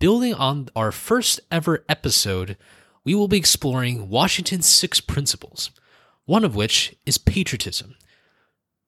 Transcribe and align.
Building 0.00 0.32
on 0.32 0.68
our 0.76 0.92
first 0.92 1.40
ever 1.50 1.84
episode, 1.88 2.56
we 3.02 3.16
will 3.16 3.26
be 3.26 3.36
exploring 3.36 4.08
Washington's 4.08 4.66
six 4.66 5.00
principles, 5.00 5.72
one 6.24 6.44
of 6.44 6.54
which 6.54 6.94
is 7.04 7.18
patriotism. 7.18 7.96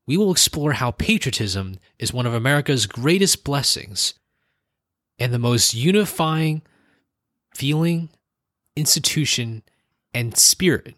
We 0.06 0.16
will 0.16 0.30
explore 0.30 0.74
how 0.74 0.92
patriotism 0.92 1.80
is 1.98 2.12
one 2.12 2.26
of 2.26 2.34
America's 2.34 2.86
greatest 2.86 3.42
blessings 3.42 4.14
and 5.18 5.34
the 5.34 5.38
most 5.40 5.74
unifying 5.74 6.62
feeling, 7.52 8.10
institution, 8.76 9.64
and 10.14 10.36
spirit 10.36 10.94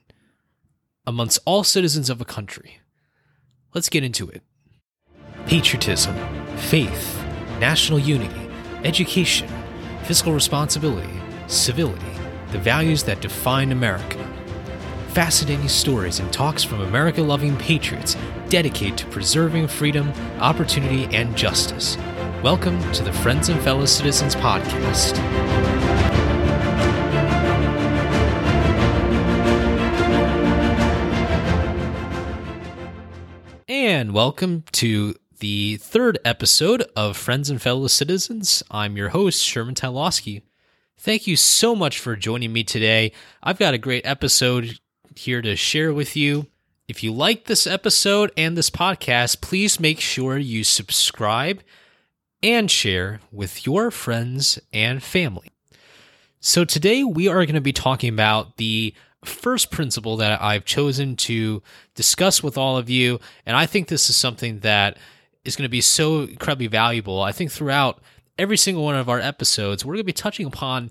amongst 1.07 1.39
all 1.47 1.65
citizens 1.65 2.11
of 2.11 2.21
a 2.21 2.27
country. 2.27 2.81
Let's 3.75 3.89
get 3.89 4.05
into 4.05 4.29
it. 4.29 4.43
Patriotism, 5.47 6.15
faith, 6.59 7.19
national 7.59 7.99
unity, 7.99 8.51
education, 8.85 9.49
fiscal 10.13 10.35
responsibility, 10.35 11.19
civility, 11.47 12.13
the 12.51 12.59
values 12.59 13.03
that 13.03 13.23
define 13.23 13.73
America. 13.73 14.23
Fascinating 15.15 15.67
stories 15.69 16.19
and 16.19 16.31
talks 16.31 16.63
from 16.63 16.83
America 16.83 17.23
loving 17.23 17.57
patriots 17.57 18.15
dedicated 18.51 18.99
to 18.99 19.07
preserving 19.07 19.67
freedom, 19.67 20.13
opportunity, 20.39 21.05
and 21.17 21.35
justice. 21.35 21.97
Welcome 22.43 22.79
to 22.93 23.03
the 23.03 23.11
Friends 23.11 23.49
and 23.49 23.59
Fellow 23.63 23.87
Citizens 23.87 24.35
podcast. 24.35 25.17
And 33.67 34.13
welcome 34.13 34.65
to 34.73 35.15
the 35.43 35.77
third 35.79 36.21
episode 36.25 36.85
of 36.95 37.17
Friends 37.17 37.51
and 37.51 37.61
Fellow 37.61 37.89
Citizens. 37.89 38.63
I'm 38.71 38.97
your 38.97 39.09
host, 39.09 39.43
Sherman 39.43 39.75
Tylowski. 39.75 40.43
Thank 40.97 41.27
you 41.27 41.35
so 41.35 41.75
much 41.75 41.99
for 41.99 42.15
joining 42.15 42.53
me 42.53 42.63
today. 42.63 43.11
I've 43.43 43.59
got 43.59 43.75
a 43.75 43.79
great 43.79 44.07
episode 44.07 44.79
here 45.17 45.43
to 45.43 45.57
share 45.57 45.93
with 45.93 46.15
you. 46.15 46.47
If 46.87 47.03
you 47.03 47.13
like 47.13 47.47
this 47.47 47.67
episode 47.67 48.31
and 48.37 48.57
this 48.57 48.71
podcast, 48.71 49.41
please 49.41 49.81
make 49.81 49.99
sure 49.99 50.39
you 50.39 50.63
subscribe 50.63 51.61
and 52.41 52.71
share 52.71 53.19
with 53.33 53.67
your 53.67 53.91
friends 53.91 54.61
and 54.73 55.03
family. 55.03 55.51
So, 56.39 56.65
today 56.65 57.03
we 57.03 57.27
are 57.27 57.45
going 57.45 57.57
to 57.57 57.61
be 57.61 57.73
talking 57.73 58.11
about 58.11 58.59
the 58.59 58.95
first 59.25 59.73
principle 59.73 60.17
that 60.19 60.41
I've 60.41 60.65
chosen 60.65 61.17
to 61.17 61.65
discuss 61.97 62.45
with 62.45 62.57
all 62.57 62.77
of 62.79 62.89
you. 62.89 63.19
And 63.45 63.57
I 63.57 63.67
think 63.67 63.89
this 63.89 64.09
is 64.09 64.17
something 64.17 64.61
that 64.61 64.99
is 65.45 65.57
going 65.57 65.65
to 65.65 65.71
be 65.71 65.81
so 65.81 66.23
incredibly 66.23 66.67
valuable. 66.67 67.21
I 67.21 67.33
think 67.33 67.51
throughout 67.51 68.01
every 68.39 68.57
single 68.57 68.85
one 68.85 68.95
of 68.95 69.09
our 69.09 69.21
episodes, 69.21 69.85
we're 69.85 69.95
going 69.95 70.03
to 70.03 70.05
be 70.05 70.13
touching 70.13 70.47
upon 70.47 70.91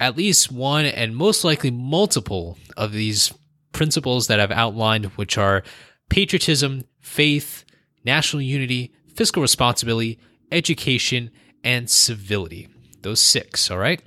at 0.00 0.16
least 0.16 0.50
one 0.50 0.84
and 0.84 1.16
most 1.16 1.44
likely 1.44 1.70
multiple 1.70 2.58
of 2.76 2.92
these 2.92 3.32
principles 3.72 4.26
that 4.26 4.40
I've 4.40 4.50
outlined, 4.50 5.06
which 5.16 5.38
are 5.38 5.62
patriotism, 6.10 6.84
faith, 7.00 7.64
national 8.04 8.42
unity, 8.42 8.92
fiscal 9.14 9.42
responsibility, 9.42 10.18
education, 10.50 11.30
and 11.62 11.88
civility. 11.88 12.68
Those 13.02 13.20
six, 13.20 13.70
all 13.70 13.78
right? 13.78 14.02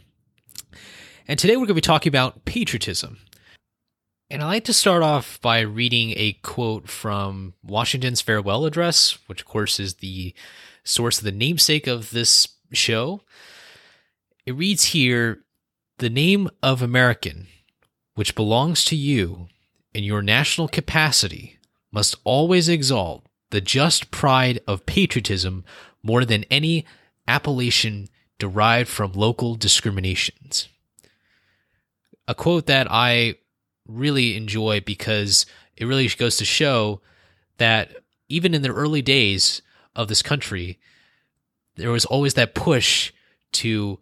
And 1.28 1.40
today 1.40 1.56
we're 1.56 1.62
going 1.62 1.69
to 1.69 1.73
be 1.75 1.81
talking 1.81 2.09
about 2.09 2.45
patriotism. 2.45 3.17
And 4.30 4.42
I 4.42 4.48
like 4.48 4.66
to 4.66 4.73
start 4.73 5.04
off 5.04 5.40
by 5.40 5.59
reading 5.59 6.14
a 6.18 6.34
quote 6.42 6.90
from 6.90 7.54
Washington's 7.64 8.22
farewell 8.22 8.66
address, 8.66 9.20
which, 9.28 9.42
of 9.42 9.48
course, 9.48 9.80
is 9.80 9.95
the 9.95 10.34
source 10.84 11.20
of 11.20 11.26
the 11.26 11.31
namesake 11.31 11.86
of 11.86 12.09
this 12.09 12.48
show. 12.72 13.22
It 14.48 14.56
reads 14.56 14.86
here 14.86 15.44
The 16.00 16.09
name 16.09 16.50
of 16.64 16.81
American, 16.81 17.48
which 18.16 18.34
belongs 18.34 18.84
to 18.86 18.96
you 18.96 19.48
in 19.94 20.03
your 20.03 20.23
national 20.23 20.70
capacity, 20.70 21.59
must 21.91 22.16
always 22.24 22.68
exalt 22.68 23.28
the 23.52 23.62
just 23.62 24.09
pride 24.09 24.59
of 24.68 24.88
patriotism 24.88 25.64
more 26.02 26.25
than 26.25 26.46
any 26.50 26.84
appellation 27.28 28.09
derived 28.40 28.90
from 28.90 29.14
local 29.14 29.53
discriminations. 29.53 30.68
A 32.28 32.34
quote 32.34 32.66
that 32.66 32.88
I 32.90 33.35
really 33.88 34.35
enjoy 34.35 34.81
because 34.81 35.46
it 35.78 35.85
really 35.85 36.07
goes 36.07 36.38
to 36.38 36.46
show 36.46 37.01
that 37.57 37.96
even 38.28 38.53
in 38.53 38.62
the 38.62 38.73
early 38.73 39.01
days 39.01 39.62
of 39.96 40.07
this 40.07 40.22
country, 40.22 40.79
there 41.75 41.91
was 41.91 42.06
always 42.06 42.34
that 42.34 42.56
push 42.56 43.12
to 43.53 44.00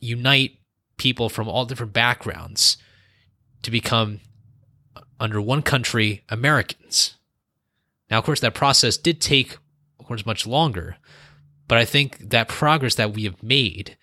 unite 0.00 0.58
people 0.96 1.28
from 1.28 1.48
all 1.48 1.64
different 1.64 1.92
backgrounds 1.92 2.76
to 3.62 3.70
become 3.70 4.20
under 5.18 5.40
one 5.40 5.62
country 5.62 6.22
Americans. 6.28 7.16
Now, 8.10 8.18
of 8.18 8.24
course, 8.24 8.40
that 8.40 8.54
process 8.54 8.96
did 8.96 9.20
take, 9.20 9.56
of 9.98 10.06
course, 10.06 10.26
much 10.26 10.46
longer, 10.46 10.96
but 11.68 11.78
I 11.78 11.84
think 11.84 12.30
that 12.30 12.48
progress 12.48 12.94
that 12.96 13.12
we 13.12 13.24
have 13.24 13.42
made 13.42 13.96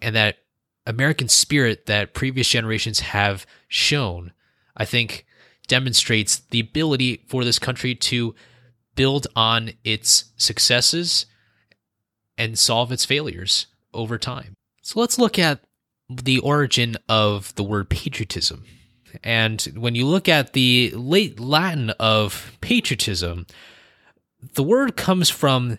and 0.00 0.14
that 0.14 0.38
American 0.86 1.28
spirit 1.28 1.86
that 1.86 2.14
previous 2.14 2.48
generations 2.48 3.00
have 3.00 3.46
shown, 3.68 4.32
I 4.76 4.84
think 4.84 5.26
demonstrates 5.68 6.38
the 6.38 6.60
ability 6.60 7.24
for 7.28 7.44
this 7.44 7.58
country 7.58 7.94
to 7.94 8.34
build 8.96 9.26
on 9.36 9.72
its 9.84 10.32
successes 10.36 11.26
and 12.36 12.58
solve 12.58 12.90
its 12.90 13.04
failures 13.04 13.66
over 13.94 14.18
time. 14.18 14.54
So 14.82 15.00
let's 15.00 15.18
look 15.18 15.38
at 15.38 15.60
the 16.08 16.38
origin 16.40 16.96
of 17.08 17.54
the 17.54 17.62
word 17.62 17.88
patriotism. 17.88 18.64
And 19.22 19.60
when 19.76 19.94
you 19.94 20.06
look 20.06 20.28
at 20.28 20.52
the 20.52 20.92
late 20.94 21.38
Latin 21.38 21.90
of 22.00 22.56
patriotism, 22.60 23.46
the 24.54 24.62
word 24.62 24.96
comes 24.96 25.28
from 25.28 25.78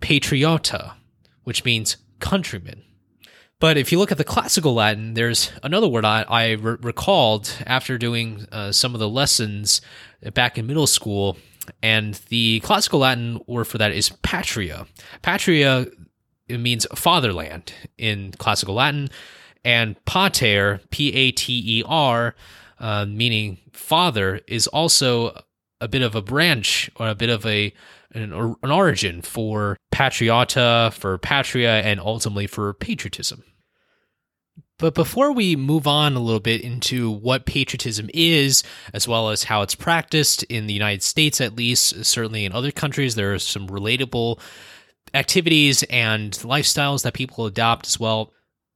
patriota, 0.00 0.94
which 1.44 1.64
means 1.64 1.96
countryman. 2.20 2.82
But 3.62 3.78
if 3.78 3.92
you 3.92 3.98
look 4.00 4.10
at 4.10 4.18
the 4.18 4.24
classical 4.24 4.74
Latin, 4.74 5.14
there's 5.14 5.52
another 5.62 5.86
word 5.86 6.04
I, 6.04 6.22
I 6.22 6.50
re- 6.54 6.78
recalled 6.82 7.58
after 7.64 7.96
doing 7.96 8.44
uh, 8.50 8.72
some 8.72 8.92
of 8.92 8.98
the 8.98 9.08
lessons 9.08 9.80
back 10.34 10.58
in 10.58 10.66
middle 10.66 10.88
school. 10.88 11.36
And 11.80 12.14
the 12.28 12.58
classical 12.64 12.98
Latin 12.98 13.40
word 13.46 13.66
for 13.66 13.78
that 13.78 13.92
is 13.92 14.10
patria. 14.24 14.86
Patria 15.22 15.86
means 16.48 16.88
fatherland 16.96 17.72
in 17.98 18.32
classical 18.32 18.74
Latin, 18.74 19.10
and 19.64 19.94
pater, 20.06 20.80
P 20.90 21.14
A 21.14 21.30
T 21.30 21.62
E 21.64 21.84
R, 21.86 22.34
uh, 22.80 23.06
meaning 23.06 23.58
father, 23.72 24.40
is 24.48 24.66
also 24.66 25.40
a 25.80 25.86
bit 25.86 26.02
of 26.02 26.16
a 26.16 26.20
branch 26.20 26.90
or 26.96 27.06
a 27.06 27.14
bit 27.14 27.30
of 27.30 27.46
a 27.46 27.72
an, 28.10 28.32
an 28.32 28.70
origin 28.72 29.22
for 29.22 29.76
patriota, 29.92 30.92
for 30.92 31.16
patria, 31.16 31.80
and 31.82 32.00
ultimately 32.00 32.48
for 32.48 32.74
patriotism. 32.74 33.44
But 34.78 34.94
before 34.94 35.32
we 35.32 35.54
move 35.54 35.86
on 35.86 36.14
a 36.14 36.20
little 36.20 36.40
bit 36.40 36.60
into 36.62 37.10
what 37.10 37.46
patriotism 37.46 38.10
is, 38.12 38.64
as 38.92 39.06
well 39.06 39.30
as 39.30 39.44
how 39.44 39.62
it's 39.62 39.76
practiced 39.76 40.42
in 40.44 40.66
the 40.66 40.72
United 40.72 41.02
States, 41.02 41.40
at 41.40 41.54
least, 41.54 42.04
certainly 42.04 42.44
in 42.44 42.52
other 42.52 42.72
countries, 42.72 43.14
there 43.14 43.32
are 43.32 43.38
some 43.38 43.68
relatable 43.68 44.40
activities 45.14 45.82
and 45.84 46.32
lifestyles 46.32 47.02
that 47.02 47.14
people 47.14 47.46
adopt 47.46 47.86
as 47.86 48.00
well. 48.00 48.32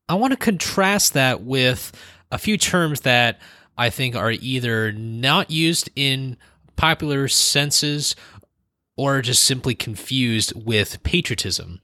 I 0.08 0.14
want 0.14 0.32
to 0.32 0.36
contrast 0.36 1.14
that 1.14 1.42
with 1.42 1.92
a 2.30 2.38
few 2.38 2.56
terms 2.56 3.00
that 3.00 3.40
I 3.76 3.90
think 3.90 4.14
are 4.14 4.30
either 4.30 4.92
not 4.92 5.50
used 5.50 5.90
in 5.96 6.36
popular 6.76 7.26
senses 7.26 8.14
or 8.96 9.22
just 9.22 9.42
simply 9.42 9.74
confused 9.74 10.52
with 10.54 11.02
patriotism. 11.02 11.80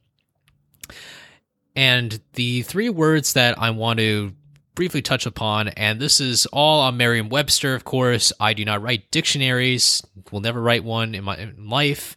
And 1.74 2.20
the 2.34 2.62
three 2.62 2.88
words 2.88 3.32
that 3.32 3.58
I 3.58 3.70
want 3.70 3.98
to 3.98 4.34
briefly 4.74 5.02
touch 5.02 5.26
upon, 5.26 5.68
and 5.68 6.00
this 6.00 6.20
is 6.20 6.46
all 6.46 6.80
on 6.80 6.96
Merriam 6.96 7.28
Webster, 7.28 7.74
of 7.74 7.84
course. 7.84 8.32
I 8.40 8.54
do 8.54 8.64
not 8.64 8.82
write 8.82 9.10
dictionaries, 9.10 10.02
will 10.30 10.40
never 10.40 10.60
write 10.60 10.84
one 10.84 11.14
in 11.14 11.24
my 11.24 11.52
life. 11.58 12.16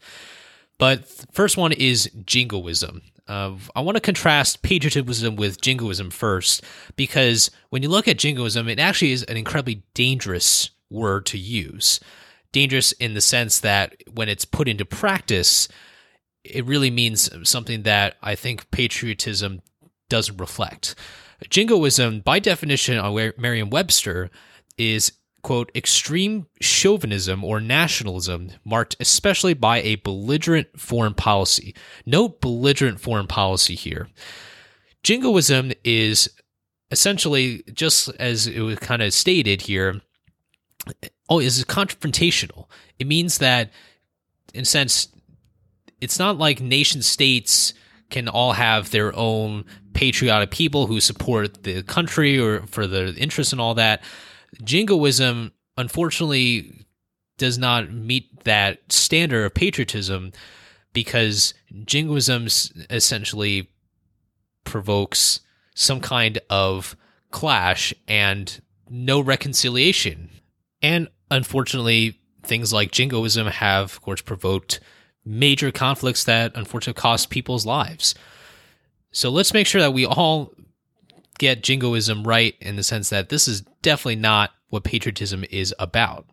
But 0.77 1.07
first 1.31 1.57
one 1.57 1.71
is 1.71 2.09
jingoism. 2.25 3.01
Uh, 3.27 3.55
I 3.75 3.81
want 3.81 3.95
to 3.95 4.01
contrast 4.01 4.61
patriotism 4.61 5.35
with 5.35 5.59
jingoism 5.59 6.11
first, 6.11 6.63
because 6.95 7.49
when 7.69 7.81
you 7.81 7.89
look 7.89 8.07
at 8.07 8.17
jingoism, 8.17 8.69
it 8.69 8.79
actually 8.79 9.13
is 9.13 9.23
an 9.23 9.37
incredibly 9.37 9.83
dangerous 9.93 10.69
word 10.89 11.25
to 11.27 11.37
use. 11.37 11.99
Dangerous 12.51 12.91
in 12.93 13.15
the 13.15 13.21
sense 13.21 13.59
that 13.61 13.95
when 14.13 14.29
it's 14.29 14.45
put 14.45 14.67
into 14.67 14.85
practice, 14.85 15.67
it 16.45 16.65
really 16.65 16.91
means 16.91 17.29
something 17.47 17.83
that 17.83 18.15
I 18.21 18.35
think 18.35 18.69
patriotism 18.71 19.61
doesn't 20.09 20.37
reflect. 20.37 20.95
Jingoism, 21.49 22.21
by 22.21 22.39
definition 22.39 22.97
on 22.97 23.33
Merriam 23.37 23.69
Webster, 23.69 24.29
is, 24.77 25.11
quote, 25.41 25.71
extreme 25.75 26.47
chauvinism 26.61 27.43
or 27.43 27.59
nationalism 27.59 28.51
marked 28.63 28.95
especially 28.99 29.53
by 29.53 29.81
a 29.81 29.95
belligerent 29.95 30.79
foreign 30.79 31.13
policy. 31.13 31.75
Note 32.05 32.41
belligerent 32.41 32.99
foreign 32.99 33.27
policy 33.27 33.75
here. 33.75 34.07
jingoism 35.03 35.71
is 35.83 36.29
essentially 36.91 37.63
just 37.73 38.09
as 38.19 38.47
it 38.47 38.61
was 38.61 38.79
kind 38.79 39.01
of 39.01 39.13
stated 39.13 39.61
here 39.61 40.01
oh 41.29 41.39
is 41.39 41.63
confrontational 41.65 42.67
it 42.99 43.07
means 43.07 43.37
that 43.37 43.71
in 44.53 44.61
a 44.61 44.65
sense 44.65 45.09
it's 46.01 46.19
not 46.19 46.37
like 46.37 46.61
nation 46.61 47.01
states 47.01 47.73
can 48.09 48.27
all 48.27 48.53
have 48.53 48.91
their 48.91 49.15
own 49.15 49.65
patriotic 49.93 50.51
people 50.51 50.87
who 50.87 50.99
support 50.99 51.63
the 51.63 51.81
country 51.83 52.39
or 52.39 52.61
for 52.67 52.85
the 52.85 53.15
interests 53.15 53.51
and 53.51 53.61
all 53.61 53.73
that 53.73 54.01
jingoism 54.63 55.51
unfortunately 55.77 56.85
does 57.37 57.57
not 57.57 57.91
meet 57.91 58.43
that 58.43 58.91
standard 58.91 59.45
of 59.45 59.53
patriotism 59.53 60.31
because 60.93 61.53
jingoism 61.83 62.45
essentially 62.89 63.69
provokes 64.63 65.41
some 65.73 65.99
kind 65.99 66.39
of 66.49 66.95
clash 67.31 67.93
and 68.07 68.61
no 68.89 69.19
reconciliation. 69.19 70.29
And 70.81 71.09
unfortunately, 71.29 72.19
things 72.43 72.71
like 72.71 72.91
jingoism 72.91 73.47
have, 73.47 73.85
of 73.91 74.01
course, 74.01 74.21
provoked 74.21 74.79
major 75.25 75.71
conflicts 75.71 76.23
that 76.23 76.51
unfortunately 76.55 76.99
cost 76.99 77.29
people's 77.29 77.65
lives. 77.65 78.15
So 79.11 79.29
let's 79.29 79.53
make 79.53 79.67
sure 79.67 79.81
that 79.81 79.93
we 79.93 80.05
all 80.05 80.51
get 81.39 81.63
jingoism 81.63 82.23
right 82.23 82.55
in 82.61 82.75
the 82.75 82.83
sense 82.83 83.09
that 83.09 83.29
this 83.29 83.47
is 83.47 83.61
definitely 83.81 84.17
not 84.17 84.51
what 84.69 84.83
patriotism 84.83 85.43
is 85.49 85.73
about. 85.79 86.25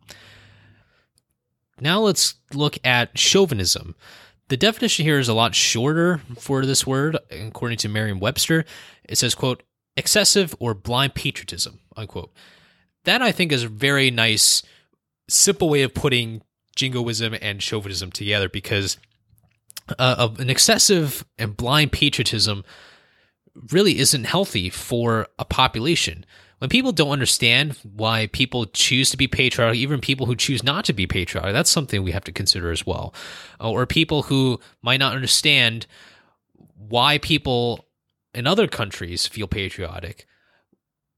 Now 1.81 2.01
let's 2.01 2.35
look 2.53 2.79
at 2.85 3.17
chauvinism. 3.17 3.95
The 4.49 4.57
definition 4.57 5.05
here 5.05 5.19
is 5.19 5.29
a 5.29 5.35
lot 5.35 5.55
shorter 5.55 6.21
for 6.39 6.67
this 6.67 6.87
word, 6.87 7.17
according 7.31 7.79
to 7.79 7.89
Merriam-Webster. 7.89 8.65
It 9.09 9.17
says, 9.17 9.35
quote, 9.35 9.63
excessive 9.97 10.55
or 10.59 10.75
blind 10.75 11.15
patriotism, 11.15 11.81
unquote. 11.97 12.33
That 13.05 13.23
I 13.23 13.33
think 13.33 13.51
is 13.51 13.65
a 13.65 13.69
very 13.69 14.11
nice, 14.11 14.63
simple 15.29 15.69
way 15.69 15.83
of 15.83 15.95
putting 15.95 16.43
jingoism 16.77 17.35
and 17.41 17.63
chauvinism 17.63 18.11
together 18.11 18.49
because 18.49 18.97
uh, 19.99 20.29
an 20.39 20.51
excessive 20.51 21.25
and 21.39 21.57
blind 21.57 21.93
patriotism 21.93 22.65
really 23.71 23.99
isn't 23.99 24.25
healthy 24.25 24.71
for 24.71 25.27
a 25.39 25.45
population 25.45 26.25
when 26.63 26.69
people 26.69 26.93
don't 26.93 27.11
understand 27.11 27.77
why 27.83 28.29
people 28.29 28.67
choose 28.67 29.11
to 29.11 29.17
be 29.17 29.27
patriotic, 29.27 29.77
even 29.79 30.01
people 30.01 30.27
who 30.27 30.37
choose 30.37 30.63
not 30.63 30.85
to 30.85 30.93
be 30.93 31.09
patriotic, 31.09 31.53
that's 31.53 31.69
something 31.69 32.05
we 32.05 32.13
have 32.13 32.23
to 32.23 32.31
consider 32.31 32.71
as 32.71 32.87
well. 32.87 33.13
Uh, 33.61 33.69
or 33.69 33.85
people 33.85 34.23
who 34.23 34.61
might 34.81 35.01
not 35.01 35.13
understand 35.13 35.89
why 36.77 37.19
people 37.19 37.89
in 38.33 38.47
other 38.47 38.69
countries 38.69 39.27
feel 39.27 39.49
patriotic. 39.49 40.25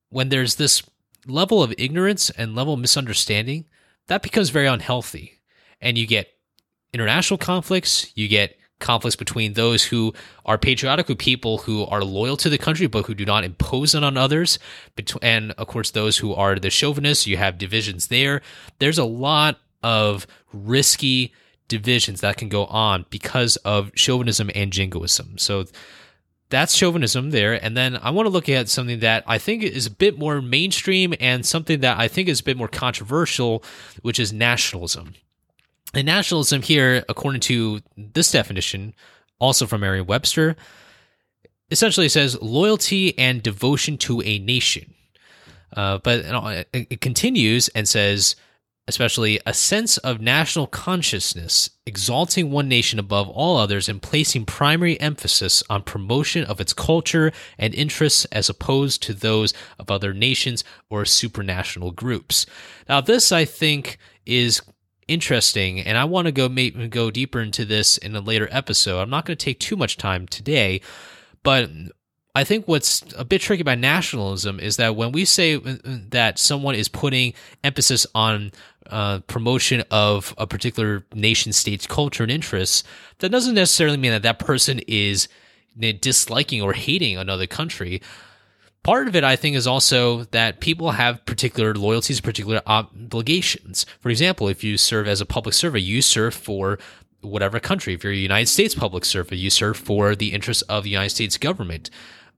When 0.09 0.31
there's 0.31 0.55
this 0.55 0.83
level 1.27 1.63
of 1.63 1.75
ignorance 1.77 2.31
and 2.31 2.55
level 2.55 2.73
of 2.73 2.81
misunderstanding, 2.81 3.67
that 4.07 4.23
becomes 4.23 4.49
very 4.49 4.67
unhealthy. 4.67 5.43
And 5.81 5.99
you 5.99 6.07
get 6.07 6.29
international 6.93 7.39
conflicts, 7.39 8.13
you 8.15 8.29
get 8.29 8.57
conflicts 8.81 9.17
between 9.17 9.55
those 9.55 9.85
who 9.85 10.13
are 10.45 10.59
patriotic 10.59 11.09
with 11.09 11.19
people 11.19 11.59
who 11.59 11.85
are 11.87 12.05
loyal 12.05 12.37
to 12.37 12.49
the 12.49 12.59
country 12.59 12.87
but 12.87 13.07
who 13.07 13.15
do 13.15 13.25
not 13.25 13.45
impose 13.45 13.95
it 13.95 14.05
on 14.05 14.17
others. 14.17 14.59
And 15.23 15.53
of 15.53 15.67
course 15.69 15.91
those 15.91 16.19
who 16.19 16.35
are 16.35 16.57
the 16.57 16.71
chauvinists 16.71 17.27
you 17.27 17.37
have 17.37 17.59
divisions 17.59 18.09
there. 18.09 18.43
There's 18.79 18.99
a 18.99 19.05
lot 19.05 19.59
of 19.83 20.27
risky 20.53 21.33
divisions 21.69 22.21
that 22.21 22.37
can 22.37 22.49
go 22.49 22.67
on 22.67 23.07
because 23.11 23.57
of 23.57 23.91
chauvinism 23.95 24.51
and 24.55 24.73
jingoism. 24.73 25.39
So 25.39 25.65
that's 26.51 26.75
chauvinism 26.75 27.31
there. 27.31 27.55
And 27.65 27.77
then 27.77 27.97
i 28.03 28.11
want 28.11 28.27
to 28.27 28.31
look 28.31 28.49
at 28.49 28.69
something 28.69 29.01
that 29.01 29.25
i 29.27 29.39
think 29.39 29.63
is 29.63 29.87
a 29.87 29.91
bit 29.91 30.19
more 30.19 30.43
mainstream 30.43 31.15
and 31.19 31.47
something 31.47 31.81
that 31.81 31.99
i 31.99 32.07
think 32.07 32.29
is 32.29 32.41
a 32.41 32.45
bit 32.45 32.57
more 32.57 32.69
controversial 32.69 33.65
which 34.03 34.21
is 34.21 34.33
nationalism 34.33 35.15
and 35.95 36.07
nationalism 36.07 36.63
here, 36.63 37.05
according 37.09 37.41
to 37.43 37.81
this 37.97 38.31
definition, 38.31 38.95
also 39.39 39.67
from 39.67 39.81
Merriam 39.81 40.07
Webster, 40.07 40.57
essentially 41.71 42.09
says 42.09 42.41
loyalty 42.41 43.19
and 43.19 43.43
devotion 43.43 43.99
to 43.99 44.23
a 44.23 44.39
nation. 44.39 44.95
Uh, 45.77 45.99
but 45.99 46.67
it 46.73 47.01
continues 47.01 47.69
and 47.69 47.89
says, 47.89 48.37
especially 48.87 49.41
a 49.47 49.55
sense 49.55 49.97
of 49.99 50.21
national 50.21 50.67
consciousness, 50.67 51.71
exalting 51.87 52.51
one 52.51 52.69
nation 52.69 52.99
above 52.99 53.29
all 53.29 53.57
others 53.57 53.89
and 53.89 54.03
placing 54.03 54.45
primary 54.45 55.01
emphasis 55.01 55.63
on 55.71 55.83
promotion 55.83 56.45
of 56.45 56.61
its 56.61 56.73
culture 56.73 57.33
and 57.59 57.75
interests 57.75 58.25
as 58.27 58.49
opposed 58.49 59.03
to 59.03 59.15
those 59.15 59.53
of 59.79 59.91
other 59.91 60.13
nations 60.13 60.63
or 60.91 61.03
supranational 61.03 61.95
groups. 61.95 62.47
Now, 62.89 63.01
this 63.01 63.33
I 63.33 63.45
think 63.45 63.99
is 64.27 64.63
interesting, 65.09 65.81
and 65.81 65.97
I 65.99 66.05
want 66.05 66.27
to 66.27 66.33
go 66.33 66.49
go 66.89 67.11
deeper 67.11 67.41
into 67.41 67.65
this 67.65 67.99
in 67.99 68.15
a 68.15 68.21
later 68.21 68.49
episode. 68.51 69.01
I'm 69.01 69.11
not 69.11 69.25
going 69.25 69.37
to 69.37 69.45
take 69.45 69.59
too 69.61 69.77
much 69.77 69.97
time 69.97 70.27
today, 70.27 70.81
but 71.43 71.71
I 72.35 72.43
think 72.43 72.67
what's 72.67 73.05
a 73.17 73.25
bit 73.25 73.41
tricky 73.41 73.61
about 73.61 73.79
nationalism 73.79 74.59
is 74.59 74.77
that 74.77 74.97
when 74.97 75.13
we 75.13 75.25
say 75.25 75.57
that 75.57 76.39
someone 76.39 76.75
is 76.75 76.89
putting 76.89 77.33
emphasis 77.63 78.07
on 78.15 78.51
uh, 78.91 79.21
promotion 79.21 79.85
of 79.91 80.35
a 80.37 80.47
particular 80.47 81.05
nation 81.15 81.53
state's 81.53 81.87
culture 81.87 82.25
and 82.25 82.33
interests, 82.33 82.83
that 83.21 83.29
doesn't 83.29 83.55
necessarily 83.55 83.97
mean 83.97 84.11
that 84.11 84.23
that 84.23 84.41
person 84.41 84.81
is 84.89 85.29
disliking 86.01 86.61
or 86.61 86.73
hating 86.73 87.17
another 87.17 87.47
country. 87.47 88.03
Part 88.85 89.09
of 89.09 89.17
it, 89.17 89.25
I 89.25 89.35
think, 89.35 89.57
is 89.57 89.67
also 89.67 90.25
that 90.25 90.61
people 90.61 90.91
have 90.91 91.25
particular 91.25 91.75
loyalties, 91.75 92.21
particular 92.21 92.61
obligations. 92.67 93.87
For 93.99 94.11
example, 94.11 94.47
if 94.47 94.63
you 94.63 94.77
serve 94.77 95.09
as 95.09 95.23
a 95.23 95.27
public 95.27 95.55
servant, 95.55 95.85
you 95.85 96.03
serve 96.03 96.35
for 96.35 96.79
whatever 97.23 97.59
country. 97.59 97.95
If 97.95 98.05
you're 98.05 98.13
a 98.13 98.17
United 98.17 98.49
States 98.49 98.75
public 98.75 99.07
servant, 99.07 99.41
you 99.41 99.49
serve 99.49 99.79
for 99.79 100.15
the 100.15 100.35
interests 100.35 100.63
of 100.65 100.85
the 100.85 100.91
United 100.91 101.11
States 101.11 101.39
government. 101.39 101.89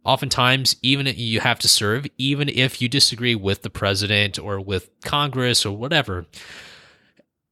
Oftentimes, 0.05 0.77
even 0.83 1.07
you 1.17 1.41
have 1.41 1.59
to 1.59 1.69
serve, 1.69 2.07
even 2.17 2.49
if 2.49 2.81
you 2.81 2.89
disagree 2.89 3.35
with 3.35 3.63
the 3.63 3.71
president 3.71 4.39
or 4.39 4.61
with 4.61 4.89
Congress 5.03 5.67
or 5.67 5.77
whatever. 5.77 6.27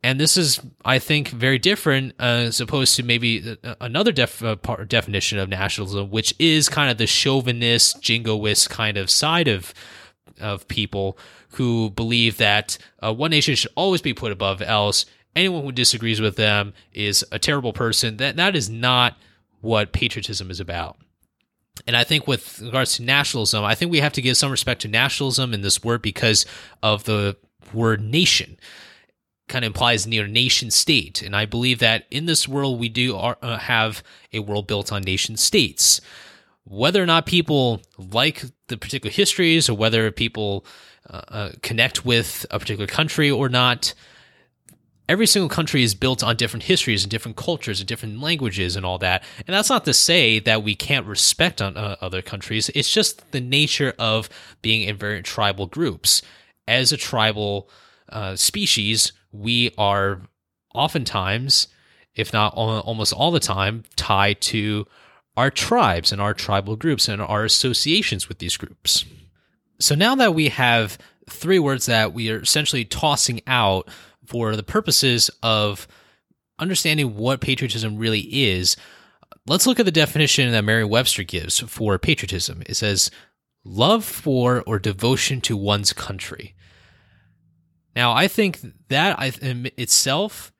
And 0.04 0.20
this 0.20 0.36
is, 0.36 0.60
I 0.84 0.98
think, 0.98 1.28
very 1.28 1.58
different 1.58 2.12
uh, 2.20 2.44
as 2.48 2.60
opposed 2.60 2.94
to 2.96 3.02
maybe 3.02 3.56
uh, 3.64 3.74
another 3.80 4.12
def- 4.12 4.44
uh, 4.44 4.54
part, 4.56 4.86
definition 4.86 5.38
of 5.38 5.48
nationalism, 5.48 6.10
which 6.10 6.34
is 6.38 6.68
kind 6.68 6.90
of 6.90 6.98
the 6.98 7.06
chauvinist, 7.06 8.02
jingoist 8.02 8.68
kind 8.68 8.98
of 8.98 9.08
side 9.08 9.48
of 9.48 9.72
of 10.38 10.68
people 10.68 11.16
who 11.52 11.88
believe 11.88 12.36
that 12.36 12.76
uh, 13.02 13.14
one 13.14 13.30
nation 13.30 13.54
should 13.54 13.70
always 13.76 14.02
be 14.02 14.12
put 14.12 14.30
above 14.30 14.60
else. 14.60 15.06
Anyone 15.34 15.64
who 15.64 15.72
disagrees 15.72 16.20
with 16.20 16.36
them 16.36 16.74
is 16.92 17.24
a 17.32 17.38
terrible 17.38 17.72
person. 17.72 18.18
That 18.18 18.36
that 18.36 18.54
is 18.54 18.68
not 18.68 19.16
what 19.62 19.92
patriotism 19.92 20.50
is 20.50 20.60
about. 20.60 20.98
And 21.86 21.96
I 21.96 22.04
think 22.04 22.26
with 22.26 22.60
regards 22.60 22.96
to 22.96 23.02
nationalism, 23.02 23.64
I 23.64 23.74
think 23.74 23.90
we 23.90 24.00
have 24.00 24.12
to 24.12 24.22
give 24.22 24.36
some 24.36 24.50
respect 24.50 24.82
to 24.82 24.88
nationalism 24.88 25.54
in 25.54 25.62
this 25.62 25.82
word 25.82 26.02
because 26.02 26.44
of 26.82 27.04
the 27.04 27.38
word 27.72 28.02
nation 28.02 28.58
kind 29.48 29.64
of 29.64 29.68
implies 29.68 30.06
near 30.06 30.26
nation 30.26 30.70
state. 30.70 31.22
And 31.22 31.36
I 31.36 31.44
believe 31.46 31.78
that 31.80 32.06
in 32.10 32.26
this 32.26 32.48
world, 32.48 32.80
we 32.80 32.88
do 32.88 33.16
uh, 33.16 33.58
have 33.58 34.02
a 34.32 34.38
world 34.38 34.66
built 34.66 34.92
on 34.92 35.02
nation 35.02 35.36
states. 35.36 36.00
Whether 36.64 37.02
or 37.02 37.06
not 37.06 37.26
people 37.26 37.82
like 37.98 38.44
the 38.68 38.78
particular 38.78 39.12
histories 39.12 39.68
or 39.68 39.76
whether 39.76 40.10
people 40.10 40.64
uh, 41.10 41.22
uh, 41.28 41.52
connect 41.62 42.06
with 42.06 42.46
a 42.50 42.58
particular 42.58 42.86
country 42.86 43.30
or 43.30 43.50
not, 43.50 43.92
every 45.06 45.26
single 45.26 45.50
country 45.50 45.82
is 45.82 45.94
built 45.94 46.22
on 46.22 46.36
different 46.36 46.62
histories 46.62 47.04
and 47.04 47.10
different 47.10 47.36
cultures 47.36 47.80
and 47.80 47.86
different 47.86 48.20
languages 48.20 48.76
and 48.76 48.86
all 48.86 48.96
that. 48.98 49.22
And 49.46 49.54
that's 49.54 49.68
not 49.68 49.84
to 49.84 49.92
say 49.92 50.38
that 50.40 50.62
we 50.62 50.74
can't 50.74 51.06
respect 51.06 51.60
on 51.60 51.76
uh, 51.76 51.96
other 52.00 52.22
countries. 52.22 52.70
It's 52.74 52.90
just 52.90 53.30
the 53.32 53.40
nature 53.40 53.92
of 53.98 54.30
being 54.62 54.82
in 54.82 54.96
very 54.96 55.22
tribal 55.22 55.66
groups. 55.66 56.22
As 56.66 56.92
a 56.92 56.96
tribal 56.96 57.68
uh, 58.08 58.36
species, 58.36 59.12
we 59.34 59.72
are 59.76 60.22
oftentimes, 60.74 61.68
if 62.14 62.32
not 62.32 62.54
almost 62.54 63.12
all 63.12 63.32
the 63.32 63.40
time, 63.40 63.82
tied 63.96 64.40
to 64.42 64.86
our 65.36 65.50
tribes 65.50 66.12
and 66.12 66.20
our 66.20 66.32
tribal 66.32 66.76
groups 66.76 67.08
and 67.08 67.20
our 67.20 67.44
associations 67.44 68.28
with 68.28 68.38
these 68.38 68.56
groups. 68.56 69.04
So 69.80 69.96
now 69.96 70.14
that 70.14 70.34
we 70.34 70.48
have 70.48 70.96
three 71.28 71.58
words 71.58 71.86
that 71.86 72.12
we 72.12 72.30
are 72.30 72.40
essentially 72.40 72.84
tossing 72.84 73.40
out 73.46 73.88
for 74.24 74.54
the 74.54 74.62
purposes 74.62 75.30
of 75.42 75.88
understanding 76.58 77.16
what 77.16 77.40
patriotism 77.40 77.96
really 77.96 78.20
is, 78.20 78.76
let's 79.46 79.66
look 79.66 79.80
at 79.80 79.86
the 79.86 79.90
definition 79.90 80.52
that 80.52 80.64
Merriam 80.64 80.88
Webster 80.88 81.24
gives 81.24 81.58
for 81.58 81.98
patriotism. 81.98 82.62
It 82.66 82.74
says, 82.74 83.10
love 83.64 84.04
for 84.04 84.62
or 84.66 84.78
devotion 84.78 85.40
to 85.40 85.56
one's 85.56 85.92
country. 85.92 86.54
Now, 87.94 88.12
I 88.12 88.28
think 88.28 88.60
that 88.88 89.16
itself 89.76 90.52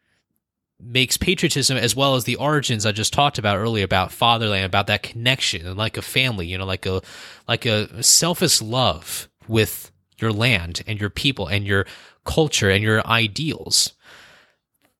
makes 0.80 1.16
patriotism 1.16 1.76
as 1.76 1.96
well 1.96 2.14
as 2.14 2.24
the 2.24 2.36
origins 2.36 2.84
I 2.84 2.92
just 2.92 3.12
talked 3.12 3.38
about 3.38 3.56
earlier 3.56 3.84
about 3.84 4.12
fatherland, 4.12 4.64
about 4.64 4.86
that 4.88 5.02
connection 5.02 5.66
and 5.66 5.76
like 5.76 5.96
a 5.96 6.02
family, 6.02 6.46
you 6.46 6.58
know, 6.58 6.66
like 6.66 6.86
a 6.86 7.00
like 7.48 7.64
a 7.66 8.02
selfless 8.02 8.60
love 8.60 9.28
with 9.48 9.90
your 10.18 10.32
land 10.32 10.82
and 10.86 11.00
your 11.00 11.10
people 11.10 11.46
and 11.46 11.66
your 11.66 11.86
culture 12.24 12.70
and 12.70 12.82
your 12.82 13.06
ideals. 13.06 13.94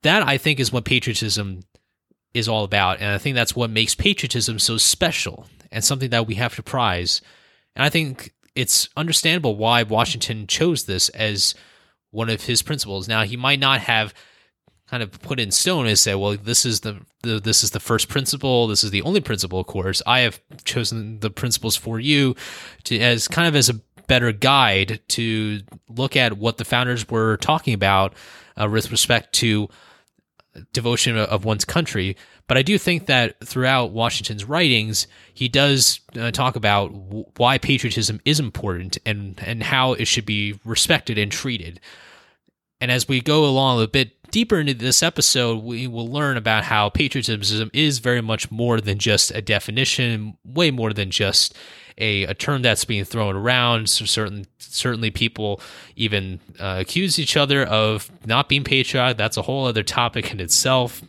That 0.03 0.23
I 0.23 0.39
think 0.39 0.61
is 0.61 0.73
what 0.73 0.85
patriotism 0.85 1.61
is 2.33 2.49
all 2.49 2.65
about. 2.65 3.01
And 3.01 3.11
I 3.11 3.19
think 3.19 3.35
that's 3.35 3.57
what 3.57 3.71
makes 3.71 3.95
patriotism 3.95 4.59
so 4.59 4.77
special 4.77 5.47
and 5.71 5.85
something 5.85 6.11
that 6.11 6.27
we 6.27 6.35
have 6.35 6.57
to 6.57 6.63
prize. 6.63 7.23
And 7.77 7.85
I 7.85 7.89
think 7.89 8.33
it's 8.55 8.89
understandable 8.97 9.57
why 9.57 9.83
Washington 9.83 10.47
chose 10.47 10.85
this 10.85 11.09
as 11.11 11.55
one 12.15 12.31
of 12.31 12.45
his 12.45 12.63
principles. 12.63 13.09
Now, 13.09 13.25
he 13.25 13.37
might 13.37 13.59
not 13.59 13.81
have 13.81 14.15
kind 14.89 15.03
of 15.03 15.11
put 15.21 15.41
in 15.41 15.51
stone 15.51 15.87
and 15.87 15.99
say, 15.99 16.15
well, 16.15 16.37
this 16.37 16.65
is 16.65 16.81
the, 16.81 17.01
the, 17.23 17.41
this 17.41 17.65
is 17.65 17.71
the 17.73 17.81
first 17.81 18.09
principle, 18.09 18.67
this 18.67 18.85
is 18.85 18.91
the 18.91 19.03
only 19.03 19.21
principle, 19.21 19.61
of 19.61 19.67
course. 19.67 20.01
I 20.07 20.21
have 20.21 20.41
chosen 20.65 21.21
the 21.21 21.31
principles 21.31 21.75
for 21.77 21.99
you 21.99 22.37
to 22.85 22.99
as 22.99 23.27
kind 23.27 23.49
of 23.49 23.57
as 23.57 23.69
a 23.69 23.81
better 24.07 24.33
guide 24.33 25.01
to 25.09 25.63
look 25.89 26.15
at 26.17 26.37
what 26.37 26.59
the 26.59 26.65
founders 26.65 27.09
were 27.09 27.39
talking 27.39 27.75
about 27.75 28.15
uh, 28.57 28.69
with 28.71 28.91
respect 28.91 29.33
to 29.35 29.69
devotion 30.73 31.17
of 31.17 31.45
one's 31.45 31.65
country. 31.65 32.17
But 32.47 32.59
I 32.59 32.63
do 32.63 32.77
think 32.77 33.07
that 33.07 33.41
throughout 33.45 33.93
Washington's 33.93 34.45
writings, 34.45 35.07
he 35.33 35.49
does 35.49 36.01
uh, 36.19 36.31
talk 36.31 36.57
about 36.57 36.93
w- 36.93 37.25
why 37.37 37.57
patriotism 37.59 38.21
is 38.25 38.39
important 38.39 38.99
and 39.07 39.41
and 39.45 39.63
how 39.63 39.95
it 39.95 40.07
should 40.07 40.27
be 40.27 40.59
respected 40.65 41.17
and 41.17 41.33
treated. 41.33 41.81
And 42.81 42.91
as 42.91 43.09
we 43.09 43.21
go 43.23 43.47
along 43.47 43.83
a 43.83 43.89
bit 43.89 44.31
deeper 44.31 44.61
into 44.61 44.75
this 44.75 45.03
episode, 45.03 45.63
we 45.63 45.87
will 45.87 46.11
learn 46.11 46.37
about 46.37 46.65
how 46.65 46.91
patriotism 46.91 47.71
is 47.73 47.99
very 47.99 48.21
much 48.21 48.51
more 48.51 48.81
than 48.81 48.99
just 48.99 49.31
a 49.31 49.41
definition, 49.41 50.37
way 50.45 50.71
more 50.71 50.93
than 50.93 51.11
just 51.11 51.57
a, 51.97 52.25
a 52.25 52.35
term 52.35 52.61
that's 52.61 52.85
being 52.85 53.05
thrown 53.05 53.37
around. 53.37 53.89
So 53.89 54.05
certain, 54.05 54.47
certainly, 54.59 55.11
people 55.11 55.63
even 55.97 56.41
uh, 56.61 56.77
accuse 56.81 57.19
each 57.19 57.37
other 57.37 57.65
of 57.65 58.11
not 58.27 58.49
being 58.49 58.65
patriotic. 58.65 59.17
That's 59.17 59.37
a 59.37 59.43
whole 59.43 59.67
other 59.67 59.83
topic 59.83 60.31
in 60.31 60.41
itself. 60.41 61.01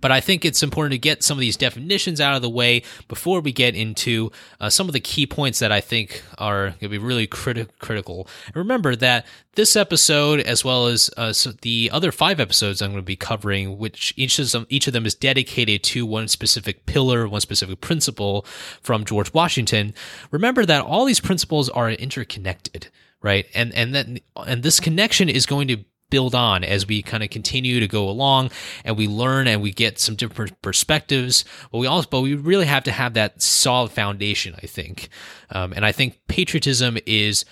But 0.00 0.12
I 0.12 0.20
think 0.20 0.44
it's 0.44 0.62
important 0.62 0.92
to 0.92 0.98
get 0.98 1.22
some 1.22 1.36
of 1.36 1.40
these 1.40 1.56
definitions 1.56 2.20
out 2.20 2.36
of 2.36 2.42
the 2.42 2.50
way 2.50 2.82
before 3.08 3.40
we 3.40 3.52
get 3.52 3.74
into 3.74 4.30
uh, 4.60 4.70
some 4.70 4.88
of 4.88 4.92
the 4.92 5.00
key 5.00 5.26
points 5.26 5.58
that 5.58 5.72
I 5.72 5.80
think 5.80 6.22
are 6.38 6.68
going 6.68 6.78
to 6.78 6.88
be 6.88 6.98
really 6.98 7.26
criti- 7.26 7.68
critical. 7.78 8.28
And 8.46 8.56
remember 8.56 8.96
that 8.96 9.26
this 9.54 9.76
episode, 9.76 10.40
as 10.40 10.64
well 10.64 10.86
as 10.86 11.10
uh, 11.16 11.32
so 11.32 11.52
the 11.62 11.90
other 11.92 12.12
five 12.12 12.40
episodes 12.40 12.80
I'm 12.80 12.90
going 12.90 13.02
to 13.02 13.06
be 13.06 13.16
covering, 13.16 13.78
which 13.78 14.12
each 14.16 14.38
of 14.38 14.50
them 14.52 14.66
each 14.68 14.86
of 14.86 14.92
them 14.92 15.06
is 15.06 15.14
dedicated 15.14 15.82
to 15.84 16.06
one 16.06 16.28
specific 16.28 16.86
pillar, 16.86 17.28
one 17.28 17.40
specific 17.40 17.80
principle 17.80 18.44
from 18.82 19.04
George 19.04 19.32
Washington. 19.32 19.94
Remember 20.30 20.64
that 20.66 20.84
all 20.84 21.04
these 21.04 21.20
principles 21.20 21.68
are 21.70 21.90
interconnected 21.90 22.88
right 23.22 23.46
and 23.54 23.72
and 23.74 23.94
that 23.94 24.06
and 24.46 24.62
this 24.62 24.78
connection 24.78 25.28
is 25.28 25.46
going 25.46 25.66
to 25.66 25.78
build 26.10 26.34
on 26.34 26.62
as 26.62 26.86
we 26.86 27.02
kind 27.02 27.22
of 27.22 27.30
continue 27.30 27.80
to 27.80 27.88
go 27.88 28.08
along 28.08 28.50
and 28.84 28.96
we 28.96 29.08
learn 29.08 29.48
and 29.48 29.60
we 29.60 29.72
get 29.72 29.98
some 29.98 30.14
different 30.14 30.60
perspectives. 30.62 31.44
But 31.72 31.78
we 31.78 31.86
also 31.86 32.08
but 32.10 32.20
we 32.20 32.34
really 32.34 32.66
have 32.66 32.84
to 32.84 32.92
have 32.92 33.14
that 33.14 33.42
solid 33.42 33.90
foundation 33.90 34.54
i 34.62 34.66
think. 34.66 35.08
Um, 35.50 35.72
and 35.72 35.84
i 35.84 35.92
think 35.92 36.20
patriotism 36.28 36.98
is 37.06 37.44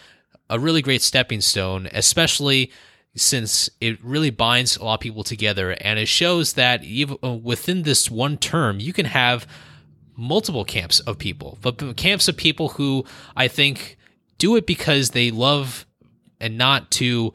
a 0.50 0.58
really 0.58 0.82
great 0.82 1.02
stepping 1.02 1.40
stone 1.40 1.88
especially 1.92 2.70
since 3.16 3.70
it 3.80 4.02
really 4.04 4.30
binds 4.30 4.76
a 4.76 4.84
lot 4.84 4.94
of 4.94 5.00
people 5.00 5.24
together 5.24 5.70
and 5.80 5.98
it 5.98 6.06
shows 6.06 6.54
that 6.54 6.82
even 6.84 7.16
uh, 7.22 7.32
within 7.32 7.82
this 7.82 8.10
one 8.10 8.36
term 8.36 8.80
you 8.80 8.92
can 8.92 9.06
have 9.06 9.46
multiple 10.16 10.64
camps 10.64 11.00
of 11.00 11.18
people 11.18 11.58
but 11.62 11.96
camps 11.96 12.28
of 12.28 12.36
people 12.36 12.70
who 12.70 13.04
i 13.36 13.48
think 13.48 13.96
do 14.38 14.56
it 14.56 14.66
because 14.66 15.10
they 15.10 15.30
love 15.30 15.86
and 16.40 16.58
not 16.58 16.90
to 16.90 17.32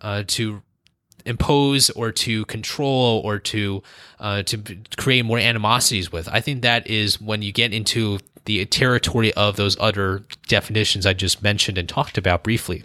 uh, 0.00 0.24
to 0.28 0.62
impose 1.24 1.90
or 1.90 2.10
to 2.10 2.44
control 2.46 3.20
or 3.24 3.38
to 3.38 3.82
uh, 4.18 4.42
to 4.44 4.58
create 4.96 5.24
more 5.24 5.38
animosities 5.38 6.10
with. 6.10 6.28
I 6.28 6.40
think 6.40 6.62
that 6.62 6.86
is 6.86 7.20
when 7.20 7.42
you 7.42 7.52
get 7.52 7.72
into 7.72 8.18
the 8.46 8.64
territory 8.64 9.32
of 9.34 9.56
those 9.56 9.76
other 9.78 10.24
definitions 10.46 11.04
I 11.04 11.12
just 11.12 11.42
mentioned 11.42 11.76
and 11.76 11.88
talked 11.88 12.16
about 12.16 12.42
briefly. 12.42 12.82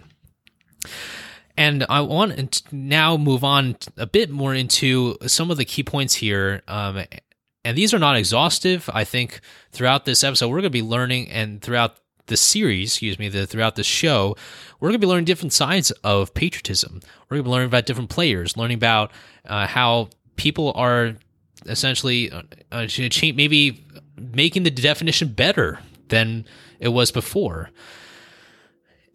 And 1.56 1.86
I 1.88 2.00
want 2.00 2.52
to 2.52 2.76
now 2.76 3.16
move 3.16 3.44
on 3.44 3.76
a 3.96 4.06
bit 4.06 4.28
more 4.28 4.54
into 4.54 5.16
some 5.26 5.50
of 5.50 5.56
the 5.56 5.64
key 5.64 5.82
points 5.82 6.14
here. 6.14 6.62
Um, 6.66 7.04
and 7.64 7.78
these 7.78 7.94
are 7.94 7.98
not 7.98 8.16
exhaustive. 8.16 8.90
I 8.92 9.04
think 9.04 9.40
throughout 9.72 10.04
this 10.04 10.22
episode, 10.22 10.48
we're 10.48 10.60
going 10.60 10.64
to 10.64 10.70
be 10.70 10.82
learning, 10.82 11.30
and 11.30 11.62
throughout 11.62 11.98
the 12.26 12.36
series, 12.36 12.92
excuse 12.92 13.18
me, 13.18 13.28
the, 13.28 13.46
throughout 13.46 13.76
the 13.76 13.84
show, 13.84 14.36
we're 14.80 14.88
going 14.88 15.00
to 15.00 15.06
be 15.06 15.10
learning 15.10 15.26
different 15.26 15.52
sides 15.52 15.90
of 16.02 16.34
patriotism. 16.34 17.00
We're 17.28 17.36
going 17.36 17.44
to 17.44 17.48
be 17.48 17.52
learning 17.52 17.68
about 17.68 17.86
different 17.86 18.10
players, 18.10 18.56
learning 18.56 18.76
about 18.76 19.12
uh, 19.46 19.66
how 19.66 20.08
people 20.36 20.72
are 20.74 21.14
essentially 21.66 22.30
uh, 22.30 22.42
uh 22.72 22.86
maybe 23.34 23.86
making 24.16 24.64
the 24.64 24.70
definition 24.70 25.28
better 25.28 25.80
than 26.08 26.44
it 26.78 26.88
was 26.88 27.10
before. 27.10 27.70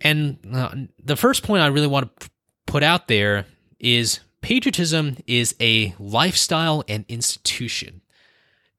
And 0.01 0.37
uh, 0.51 0.75
the 1.03 1.15
first 1.15 1.43
point 1.43 1.61
I 1.61 1.67
really 1.67 1.87
want 1.87 2.19
to 2.19 2.29
put 2.65 2.83
out 2.83 3.07
there 3.07 3.45
is 3.79 4.19
patriotism 4.41 5.17
is 5.27 5.55
a 5.59 5.93
lifestyle 5.99 6.83
and 6.87 7.05
institution. 7.07 8.01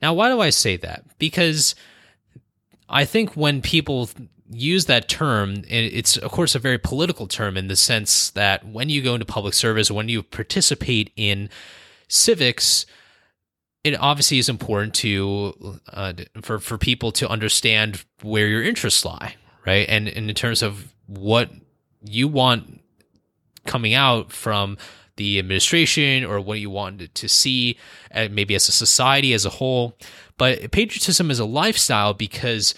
Now, 0.00 0.14
why 0.14 0.28
do 0.28 0.40
I 0.40 0.50
say 0.50 0.76
that? 0.78 1.04
Because 1.18 1.74
I 2.90 3.04
think 3.04 3.36
when 3.36 3.62
people 3.62 4.10
use 4.50 4.86
that 4.86 5.08
term, 5.08 5.62
it's 5.68 6.16
of 6.16 6.30
course 6.32 6.54
a 6.54 6.58
very 6.58 6.78
political 6.78 7.26
term 7.26 7.56
in 7.56 7.68
the 7.68 7.76
sense 7.76 8.30
that 8.30 8.66
when 8.66 8.88
you 8.88 9.00
go 9.00 9.14
into 9.14 9.24
public 9.24 9.54
service, 9.54 9.90
when 9.90 10.08
you 10.08 10.22
participate 10.22 11.12
in 11.16 11.48
civics, 12.08 12.84
it 13.84 13.98
obviously 13.98 14.38
is 14.38 14.48
important 14.48 14.94
to 14.94 15.80
uh, 15.92 16.12
for 16.42 16.58
for 16.58 16.76
people 16.76 17.12
to 17.12 17.28
understand 17.28 18.04
where 18.22 18.48
your 18.48 18.62
interests 18.62 19.04
lie, 19.04 19.36
right? 19.64 19.86
And, 19.88 20.08
and 20.08 20.28
in 20.28 20.34
terms 20.34 20.62
of 20.62 20.92
what 21.06 21.50
you 22.02 22.28
want 22.28 22.82
coming 23.66 23.94
out 23.94 24.32
from 24.32 24.76
the 25.20 25.38
administration 25.38 26.24
or 26.24 26.40
what 26.40 26.60
you 26.60 26.70
want 26.70 27.14
to 27.14 27.28
see, 27.28 27.76
uh, 28.14 28.28
maybe 28.30 28.54
as 28.54 28.68
a 28.68 28.72
society 28.72 29.34
as 29.34 29.44
a 29.44 29.50
whole. 29.50 29.94
But 30.38 30.70
patriotism 30.72 31.30
is 31.30 31.38
a 31.38 31.44
lifestyle 31.44 32.14
because 32.14 32.74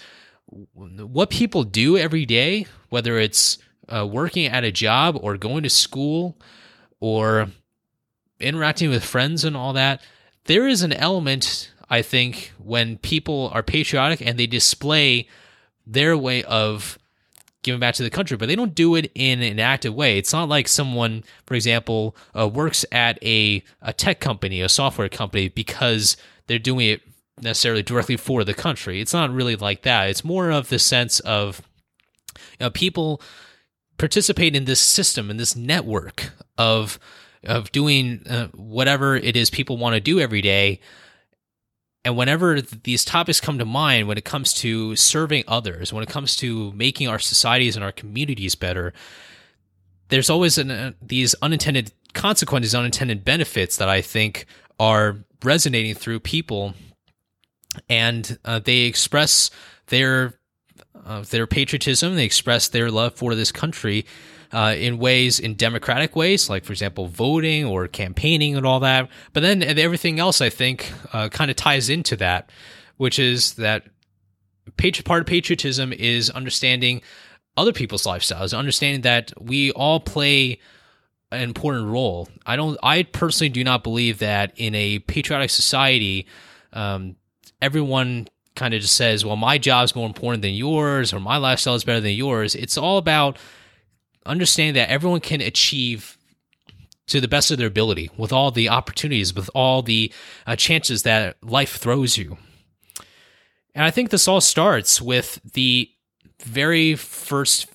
what 0.75 1.29
people 1.29 1.63
do 1.63 1.97
every 1.97 2.25
day, 2.25 2.65
whether 2.89 3.17
it's 3.17 3.59
uh, 3.87 4.05
working 4.05 4.45
at 4.45 4.65
a 4.65 4.73
job 4.73 5.17
or 5.21 5.37
going 5.37 5.63
to 5.63 5.69
school 5.69 6.37
or 6.99 7.47
interacting 8.41 8.89
with 8.89 9.05
friends 9.05 9.45
and 9.45 9.55
all 9.55 9.71
that, 9.71 10.01
there 10.43 10.67
is 10.67 10.81
an 10.81 10.91
element, 10.91 11.71
I 11.89 12.01
think, 12.01 12.51
when 12.57 12.97
people 12.97 13.49
are 13.53 13.63
patriotic 13.63 14.19
and 14.21 14.37
they 14.37 14.47
display 14.47 15.29
their 15.87 16.17
way 16.17 16.43
of 16.43 16.99
giving 17.63 17.79
back 17.79 17.95
to 17.95 18.03
the 18.03 18.09
country, 18.09 18.37
but 18.37 18.47
they 18.47 18.55
don't 18.55 18.75
do 18.75 18.95
it 18.95 19.11
in 19.15 19.41
an 19.41 19.59
active 19.59 19.93
way. 19.93 20.17
It's 20.17 20.33
not 20.33 20.49
like 20.49 20.67
someone, 20.67 21.23
for 21.47 21.55
example, 21.55 22.15
uh, 22.37 22.47
works 22.47 22.85
at 22.91 23.17
a, 23.23 23.63
a 23.81 23.93
tech 23.93 24.19
company, 24.19 24.61
a 24.61 24.69
software 24.69 25.09
company, 25.09 25.49
because 25.49 26.17
they're 26.47 26.59
doing 26.59 26.87
it 26.87 27.01
necessarily 27.41 27.81
directly 27.81 28.17
for 28.17 28.43
the 28.43 28.53
country. 28.53 29.01
It's 29.01 29.13
not 29.13 29.31
really 29.31 29.55
like 29.55 29.81
that. 29.83 30.09
It's 30.09 30.23
more 30.23 30.51
of 30.51 30.69
the 30.69 30.79
sense 30.79 31.19
of 31.21 31.61
you 32.35 32.65
know, 32.65 32.69
people 32.69 33.21
participate 33.97 34.55
in 34.55 34.65
this 34.65 34.79
system, 34.79 35.29
in 35.29 35.37
this 35.37 35.55
network 35.55 36.31
of 36.57 36.99
of 37.45 37.71
doing 37.73 38.25
uh, 38.29 38.47
whatever 38.53 39.17
it 39.17 39.35
is 39.35 39.49
people 39.49 39.77
want 39.77 39.93
to 39.95 39.99
do 39.99 40.19
every 40.19 40.41
day. 40.41 40.79
And 42.05 42.17
whenever 42.17 42.59
these 42.61 43.05
topics 43.05 43.39
come 43.39 43.59
to 43.59 43.65
mind, 43.65 44.07
when 44.07 44.17
it 44.17 44.25
comes 44.25 44.53
to 44.55 44.95
serving 44.95 45.45
others, 45.47 45.93
when 45.93 46.03
it 46.03 46.09
comes 46.09 46.35
to 46.37 46.73
making 46.73 47.07
our 47.07 47.19
societies 47.19 47.75
and 47.75 47.83
our 47.83 47.93
communities 47.93 48.55
better, 48.55 48.93
there's 50.09 50.29
always 50.29 50.57
an, 50.57 50.69
uh, 50.69 50.91
these 51.01 51.33
unintended 51.41 51.93
consequences, 52.13 52.75
unintended 52.75 53.23
benefits 53.23 53.77
that 53.77 53.87
I 53.87 54.01
think 54.01 54.45
are 54.79 55.17
resonating 55.43 55.95
through 55.95 56.19
people 56.19 56.73
and 57.89 58.37
uh, 58.45 58.59
they 58.59 58.81
express 58.81 59.49
their 59.87 60.39
uh, 61.05 61.21
their 61.29 61.47
patriotism. 61.47 62.15
They 62.15 62.25
express 62.25 62.67
their 62.67 62.89
love 62.89 63.15
for 63.15 63.35
this 63.35 63.51
country 63.51 64.05
uh, 64.53 64.75
in 64.77 64.99
ways, 64.99 65.39
in 65.39 65.55
democratic 65.55 66.15
ways, 66.15 66.49
like 66.49 66.63
for 66.63 66.71
example, 66.71 67.07
voting 67.07 67.65
or 67.65 67.87
campaigning 67.87 68.55
and 68.55 68.65
all 68.65 68.79
that. 68.81 69.09
But 69.33 69.41
then 69.41 69.63
everything 69.63 70.19
else, 70.19 70.39
I 70.41 70.49
think, 70.49 70.91
uh, 71.11 71.29
kind 71.29 71.49
of 71.49 71.57
ties 71.57 71.89
into 71.89 72.15
that, 72.17 72.51
which 72.97 73.17
is 73.17 73.55
that 73.55 73.83
patri- 74.77 75.03
part 75.03 75.21
of 75.21 75.27
patriotism 75.27 75.91
is 75.91 76.29
understanding 76.29 77.01
other 77.57 77.73
people's 77.73 78.03
lifestyles, 78.03 78.57
understanding 78.57 79.01
that 79.01 79.33
we 79.41 79.71
all 79.71 79.99
play 79.99 80.59
an 81.31 81.41
important 81.41 81.87
role. 81.87 82.29
I 82.45 82.55
don't. 82.55 82.77
I 82.83 83.03
personally 83.03 83.49
do 83.49 83.63
not 83.63 83.83
believe 83.83 84.19
that 84.19 84.53
in 84.55 84.75
a 84.75 84.99
patriotic 84.99 85.49
society, 85.49 86.27
um, 86.73 87.15
everyone 87.59 88.27
kind 88.55 88.75
of 88.75 88.81
just 88.81 88.95
says, 88.95 89.25
"Well, 89.25 89.35
my 89.35 89.57
job's 89.57 89.95
more 89.95 90.05
important 90.05 90.43
than 90.43 90.53
yours," 90.53 91.11
or 91.11 91.19
"My 91.19 91.37
lifestyle 91.37 91.73
is 91.73 91.83
better 91.83 92.01
than 92.01 92.13
yours." 92.13 92.53
It's 92.53 92.77
all 92.77 92.99
about 92.99 93.37
understanding 94.25 94.75
that 94.75 94.89
everyone 94.89 95.19
can 95.19 95.41
achieve 95.41 96.17
to 97.07 97.19
the 97.19 97.27
best 97.27 97.51
of 97.51 97.57
their 97.57 97.67
ability 97.67 98.09
with 98.17 98.31
all 98.31 98.49
the 98.49 98.69
opportunities, 98.69 99.35
with 99.35 99.49
all 99.53 99.81
the 99.81 100.11
uh, 100.47 100.55
chances 100.55 101.03
that 101.03 101.35
life 101.43 101.75
throws 101.75 102.17
you. 102.17 102.37
And 103.75 103.83
I 103.83 103.91
think 103.91 104.09
this 104.09 104.27
all 104.27 104.41
starts 104.41 105.01
with 105.01 105.41
the 105.53 105.89
very 106.41 106.95
first 106.95 107.67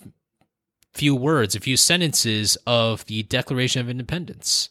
few 0.94 1.14
words, 1.14 1.54
a 1.54 1.60
few 1.60 1.76
sentences 1.76 2.56
of 2.66 3.04
the 3.06 3.22
Declaration 3.24 3.80
of 3.80 3.90
Independence. 3.90 4.70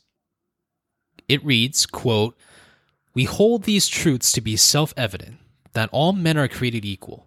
It 1.28 1.44
reads, 1.46 1.86
quote, 1.86 2.38
"We 3.14 3.26
hold 3.26 3.64
these 3.64 3.88
truths 3.88 4.32
to 4.32 4.42
be 4.42 4.56
self-evident 4.56 5.38
that 5.74 5.90
all 5.92 6.14
men 6.14 6.38
are 6.38 6.48
created 6.48 6.86
equal, 6.86 7.27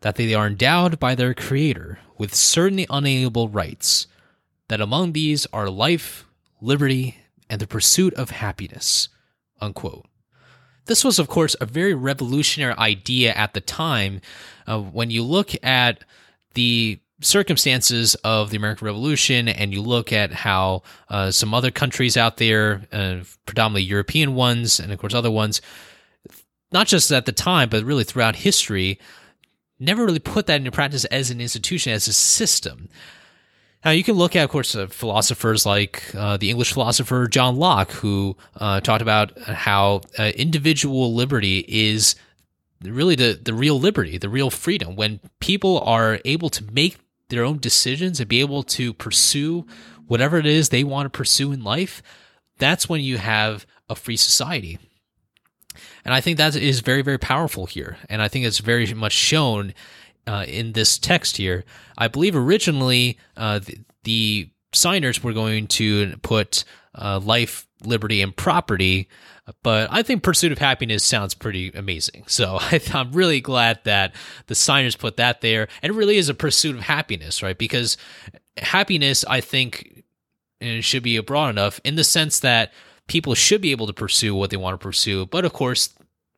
that 0.00 0.16
they 0.16 0.34
are 0.34 0.46
endowed 0.46 0.98
by 0.98 1.14
their 1.14 1.34
creator 1.34 1.98
with 2.16 2.34
certain 2.34 2.84
unalienable 2.90 3.48
rights, 3.48 4.06
that 4.68 4.80
among 4.80 5.12
these 5.12 5.46
are 5.52 5.70
life, 5.70 6.24
liberty, 6.60 7.18
and 7.48 7.60
the 7.60 7.66
pursuit 7.66 8.14
of 8.14 8.30
happiness." 8.30 9.08
Unquote. 9.60 10.06
This 10.86 11.04
was, 11.04 11.18
of 11.18 11.28
course, 11.28 11.54
a 11.60 11.66
very 11.66 11.94
revolutionary 11.94 12.74
idea 12.78 13.34
at 13.34 13.52
the 13.52 13.60
time. 13.60 14.20
Uh, 14.66 14.80
when 14.80 15.10
you 15.10 15.22
look 15.22 15.52
at 15.62 16.02
the 16.54 16.98
circumstances 17.20 18.14
of 18.16 18.50
the 18.50 18.56
American 18.56 18.86
Revolution 18.86 19.48
and 19.48 19.72
you 19.72 19.82
look 19.82 20.12
at 20.12 20.32
how 20.32 20.82
uh, 21.08 21.30
some 21.30 21.52
other 21.52 21.70
countries 21.70 22.16
out 22.16 22.36
there, 22.36 22.86
uh, 22.92 23.18
predominantly 23.44 23.82
European 23.82 24.34
ones, 24.34 24.80
and 24.80 24.92
of 24.92 24.98
course 24.98 25.14
other 25.14 25.30
ones, 25.30 25.60
not 26.72 26.86
just 26.86 27.10
at 27.10 27.26
the 27.26 27.32
time, 27.32 27.68
but 27.68 27.84
really 27.84 28.04
throughout 28.04 28.36
history, 28.36 28.98
never 29.80 30.04
really 30.04 30.18
put 30.18 30.46
that 30.46 30.56
into 30.56 30.70
practice 30.70 31.04
as 31.06 31.30
an 31.30 31.40
institution, 31.40 31.92
as 31.92 32.08
a 32.08 32.12
system. 32.12 32.88
Now, 33.84 33.92
you 33.92 34.02
can 34.02 34.16
look 34.16 34.34
at, 34.34 34.44
of 34.44 34.50
course, 34.50 34.74
uh, 34.74 34.88
philosophers 34.88 35.64
like 35.64 36.02
uh, 36.14 36.36
the 36.36 36.50
English 36.50 36.72
philosopher 36.72 37.28
John 37.28 37.56
Locke, 37.56 37.92
who 37.92 38.36
uh, 38.56 38.80
talked 38.80 39.02
about 39.02 39.38
how 39.38 40.00
uh, 40.18 40.32
individual 40.34 41.14
liberty 41.14 41.64
is 41.68 42.16
really 42.82 43.14
the, 43.14 43.38
the 43.40 43.54
real 43.54 43.78
liberty, 43.78 44.18
the 44.18 44.28
real 44.28 44.50
freedom. 44.50 44.96
When 44.96 45.20
people 45.38 45.80
are 45.80 46.18
able 46.24 46.50
to 46.50 46.64
make 46.72 46.98
their 47.28 47.44
own 47.44 47.58
decisions 47.58 48.18
and 48.18 48.28
be 48.28 48.40
able 48.40 48.62
to 48.64 48.92
pursue 48.94 49.64
whatever 50.06 50.38
it 50.38 50.46
is 50.46 50.68
they 50.68 50.84
want 50.84 51.06
to 51.06 51.16
pursue 51.16 51.52
in 51.52 51.62
life, 51.62 52.02
that's 52.58 52.88
when 52.88 53.00
you 53.00 53.18
have 53.18 53.64
a 53.88 53.94
free 53.94 54.16
society. 54.16 54.78
And 56.04 56.14
I 56.14 56.20
think 56.20 56.38
that 56.38 56.56
is 56.56 56.80
very, 56.80 57.02
very 57.02 57.18
powerful 57.18 57.66
here. 57.66 57.98
And 58.08 58.22
I 58.22 58.28
think 58.28 58.44
it's 58.44 58.58
very 58.58 58.92
much 58.94 59.12
shown 59.12 59.74
uh, 60.26 60.44
in 60.46 60.72
this 60.72 60.98
text 60.98 61.36
here. 61.36 61.64
I 61.96 62.08
believe 62.08 62.36
originally 62.36 63.18
uh, 63.36 63.60
the, 63.60 63.78
the, 64.04 64.50
signers 64.74 65.24
were 65.24 65.32
going 65.32 65.66
to 65.66 66.14
put 66.18 66.62
uh, 66.94 67.18
life, 67.20 67.66
liberty, 67.84 68.20
and 68.20 68.36
property, 68.36 69.08
but 69.62 69.88
I 69.90 70.02
think 70.02 70.22
pursuit 70.22 70.52
of 70.52 70.58
happiness 70.58 71.04
sounds 71.04 71.34
pretty 71.34 71.70
amazing. 71.70 72.24
So 72.26 72.58
I, 72.60 72.80
am 72.92 73.12
really 73.12 73.40
glad 73.40 73.80
that 73.84 74.14
the 74.46 74.54
signers 74.54 74.96
put 74.96 75.16
that 75.16 75.40
there. 75.40 75.68
And 75.82 75.92
it 75.92 75.96
really 75.96 76.18
is 76.18 76.28
a 76.28 76.34
pursuit 76.34 76.76
of 76.76 76.82
happiness, 76.82 77.42
right? 77.42 77.56
Because 77.56 77.96
happiness, 78.58 79.24
I 79.26 79.40
think, 79.40 80.04
should 80.80 81.02
be 81.02 81.18
broad 81.20 81.50
enough 81.50 81.80
in 81.84 81.94
the 81.94 82.04
sense 82.04 82.40
that 82.40 82.72
people 83.08 83.34
should 83.34 83.60
be 83.60 83.72
able 83.72 83.86
to 83.86 83.92
pursue 83.92 84.34
what 84.34 84.50
they 84.50 84.56
want 84.56 84.74
to 84.74 84.82
pursue. 84.82 85.26
But 85.26 85.44
of 85.44 85.52
course, 85.52 85.94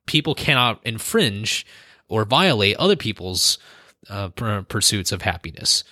people 0.07 0.35
cannot 0.35 0.81
infringe 0.85 1.67
or 2.09 2.25
violate 2.25 2.77
other 2.79 2.97
people's 2.97 3.59
uh, 4.09 4.29
pursuits 4.29 5.13
of 5.13 5.23
happiness. 5.23 5.85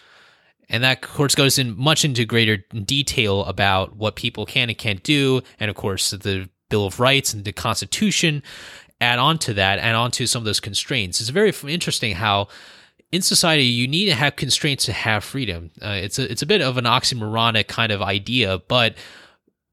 And 0.69 0.83
that, 0.85 1.05
of 1.05 1.11
course, 1.11 1.35
goes 1.35 1.59
in 1.59 1.79
much 1.79 2.05
into 2.05 2.25
greater 2.25 2.57
detail 2.57 3.45
about 3.45 3.97
what 3.97 4.17
people 4.17 4.45
can 4.45 4.69
and 4.69 4.77
can't 4.77 5.03
do, 5.03 5.41
and 5.59 5.71
of 5.71 5.77
course, 5.77 6.11
the 6.11 6.49
Bill 6.69 6.87
of 6.87 7.01
Rights 7.01 7.33
and 7.33 7.45
the 7.45 7.53
Constitution 7.53 8.43
add 9.01 9.19
on 9.19 9.39
to 9.39 9.55
that, 9.55 9.79
add 9.79 9.95
on 9.95 10.11
to 10.13 10.27
some 10.27 10.43
of 10.43 10.45
those 10.45 10.61
constraints. 10.61 11.21
It's 11.21 11.31
very 11.31 11.53
interesting 11.67 12.15
how 12.17 12.49
in 13.11 13.23
society 13.23 13.63
you 13.63 13.89
need 13.89 14.07
to 14.07 14.15
have 14.15 14.37
constraints 14.37 14.85
to 14.87 14.93
have 14.93 15.25
freedom. 15.25 15.71
Uh, 15.81 15.99
it's 16.03 16.19
a 16.19 16.31
it's 16.31 16.43
a 16.43 16.47
bit 16.47 16.61
of 16.61 16.77
an 16.77 16.85
oxymoronic 16.85 17.69
kind 17.69 17.91
of 17.91 18.03
idea, 18.03 18.59
but 18.69 18.97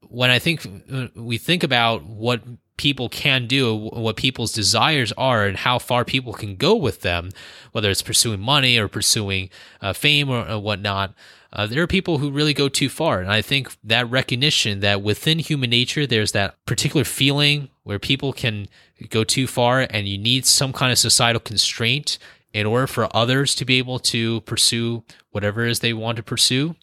when 0.09 0.29
I 0.29 0.39
think 0.39 0.67
we 1.15 1.37
think 1.37 1.63
about 1.63 2.03
what 2.03 2.41
people 2.77 3.07
can 3.07 3.47
do, 3.47 3.73
what 3.75 4.17
people's 4.17 4.51
desires 4.51 5.13
are, 5.17 5.45
and 5.45 5.57
how 5.57 5.79
far 5.79 6.03
people 6.03 6.33
can 6.33 6.55
go 6.55 6.75
with 6.75 7.01
them, 7.01 7.29
whether 7.71 7.89
it's 7.89 8.01
pursuing 8.01 8.41
money 8.41 8.77
or 8.77 8.87
pursuing 8.87 9.49
uh, 9.81 9.93
fame 9.93 10.29
or, 10.29 10.47
or 10.49 10.59
whatnot. 10.59 11.13
Uh, 11.53 11.65
there 11.65 11.81
are 11.81 11.87
people 11.87 12.17
who 12.17 12.29
really 12.29 12.53
go 12.53 12.67
too 12.67 12.89
far. 12.89 13.21
And 13.21 13.31
I 13.31 13.41
think 13.41 13.73
that 13.81 14.09
recognition 14.09 14.81
that 14.81 15.01
within 15.01 15.39
human 15.39 15.69
nature, 15.69 16.05
there's 16.05 16.33
that 16.33 16.55
particular 16.65 17.05
feeling 17.05 17.69
where 17.83 17.97
people 17.97 18.33
can 18.33 18.67
go 19.09 19.23
too 19.23 19.47
far 19.47 19.87
and 19.89 20.07
you 20.07 20.17
need 20.17 20.45
some 20.45 20.73
kind 20.73 20.91
of 20.91 20.97
societal 20.97 21.39
constraint 21.39 22.17
in 22.53 22.65
order 22.65 22.87
for 22.87 23.15
others 23.15 23.55
to 23.55 23.65
be 23.65 23.77
able 23.77 23.99
to 23.99 24.41
pursue 24.41 25.03
whatever 25.31 25.65
it 25.65 25.71
is 25.71 25.79
they 25.79 25.93
want 25.93 26.17
to 26.17 26.23
pursue. 26.23 26.75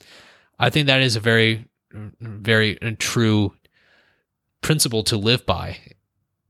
I 0.58 0.70
think 0.70 0.86
that 0.86 1.02
is 1.02 1.16
a 1.16 1.20
very, 1.20 1.66
very 2.20 2.80
uh, 2.80 2.92
true 2.98 3.54
principle 4.60 5.02
to 5.04 5.16
live 5.16 5.44
by, 5.46 5.78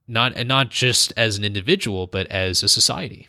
not 0.07 0.33
and 0.37 0.49
not 0.49 0.71
just 0.71 1.13
as 1.17 1.39
an 1.39 1.45
individual, 1.45 2.07
but 2.07 2.27
as 2.29 2.63
a 2.63 2.69
society. 2.69 3.29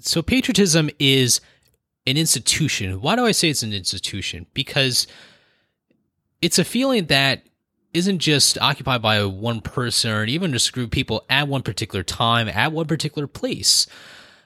So 0.00 0.22
patriotism 0.22 0.90
is 0.98 1.40
an 2.06 2.16
institution. 2.16 3.00
Why 3.00 3.16
do 3.16 3.24
I 3.24 3.32
say 3.32 3.50
it's 3.50 3.62
an 3.62 3.72
institution? 3.72 4.46
Because 4.54 5.06
it's 6.40 6.58
a 6.58 6.64
feeling 6.64 7.06
that 7.06 7.44
isn't 7.94 8.18
just 8.18 8.58
occupied 8.58 9.02
by 9.02 9.24
one 9.24 9.60
person 9.60 10.10
or 10.10 10.24
even 10.24 10.52
just 10.52 10.70
a 10.70 10.72
group 10.72 10.86
of 10.86 10.90
people 10.90 11.24
at 11.28 11.46
one 11.46 11.62
particular 11.62 12.02
time, 12.02 12.48
at 12.48 12.72
one 12.72 12.86
particular 12.86 13.26
place. 13.26 13.86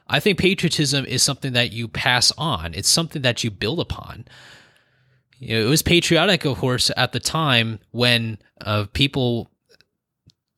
I 0.08 0.20
think 0.20 0.38
patriotism 0.38 1.04
is 1.06 1.22
something 1.22 1.52
that 1.52 1.72
you 1.72 1.88
pass 1.88 2.32
on. 2.36 2.74
It's 2.74 2.88
something 2.88 3.22
that 3.22 3.42
you 3.44 3.50
build 3.50 3.80
upon. 3.80 4.26
You 5.38 5.54
know, 5.58 5.66
it 5.66 5.68
was 5.68 5.82
patriotic, 5.82 6.44
of 6.44 6.58
course, 6.58 6.90
at 6.96 7.12
the 7.12 7.20
time 7.20 7.78
when 7.90 8.38
uh, 8.60 8.86
people 8.92 9.50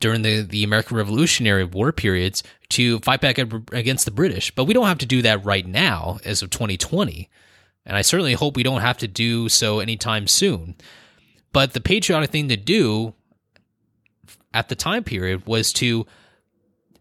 during 0.01 0.23
the, 0.23 0.43
the 0.43 0.63
American 0.63 0.97
Revolutionary 0.97 1.65
War 1.65 1.93
periods 1.93 2.43
to 2.71 3.01
fight 3.01 3.21
back 3.21 3.39
against 3.39 4.05
the 4.05 4.11
British. 4.11 4.55
But 4.55 4.65
we 4.65 4.75
don't 4.75 4.87
have 4.87 4.99
to 4.99 5.07
do 5.07 5.23
that 5.23 5.45
right 5.45 5.67
now 5.67 6.19
as 6.25 6.43
of 6.43 6.51
2020. 6.51 7.29
And 7.85 7.97
I 7.97 8.03
certainly 8.03 8.35
hope 8.35 8.57
we 8.57 8.63
don't 8.63 8.81
have 8.81 8.99
to 8.99 9.09
do 9.09 9.49
so 9.49 9.81
anytime 9.81 10.29
soon. 10.29 10.77
But 11.53 11.73
the 11.73 11.81
patriotic 11.81 12.31
thing 12.31 12.49
to 12.49 12.57
do 12.57 13.15
at 14.55 14.69
the 14.69 14.77
time 14.77 15.03
period 15.03 15.47
was 15.47 15.73
to 15.75 16.07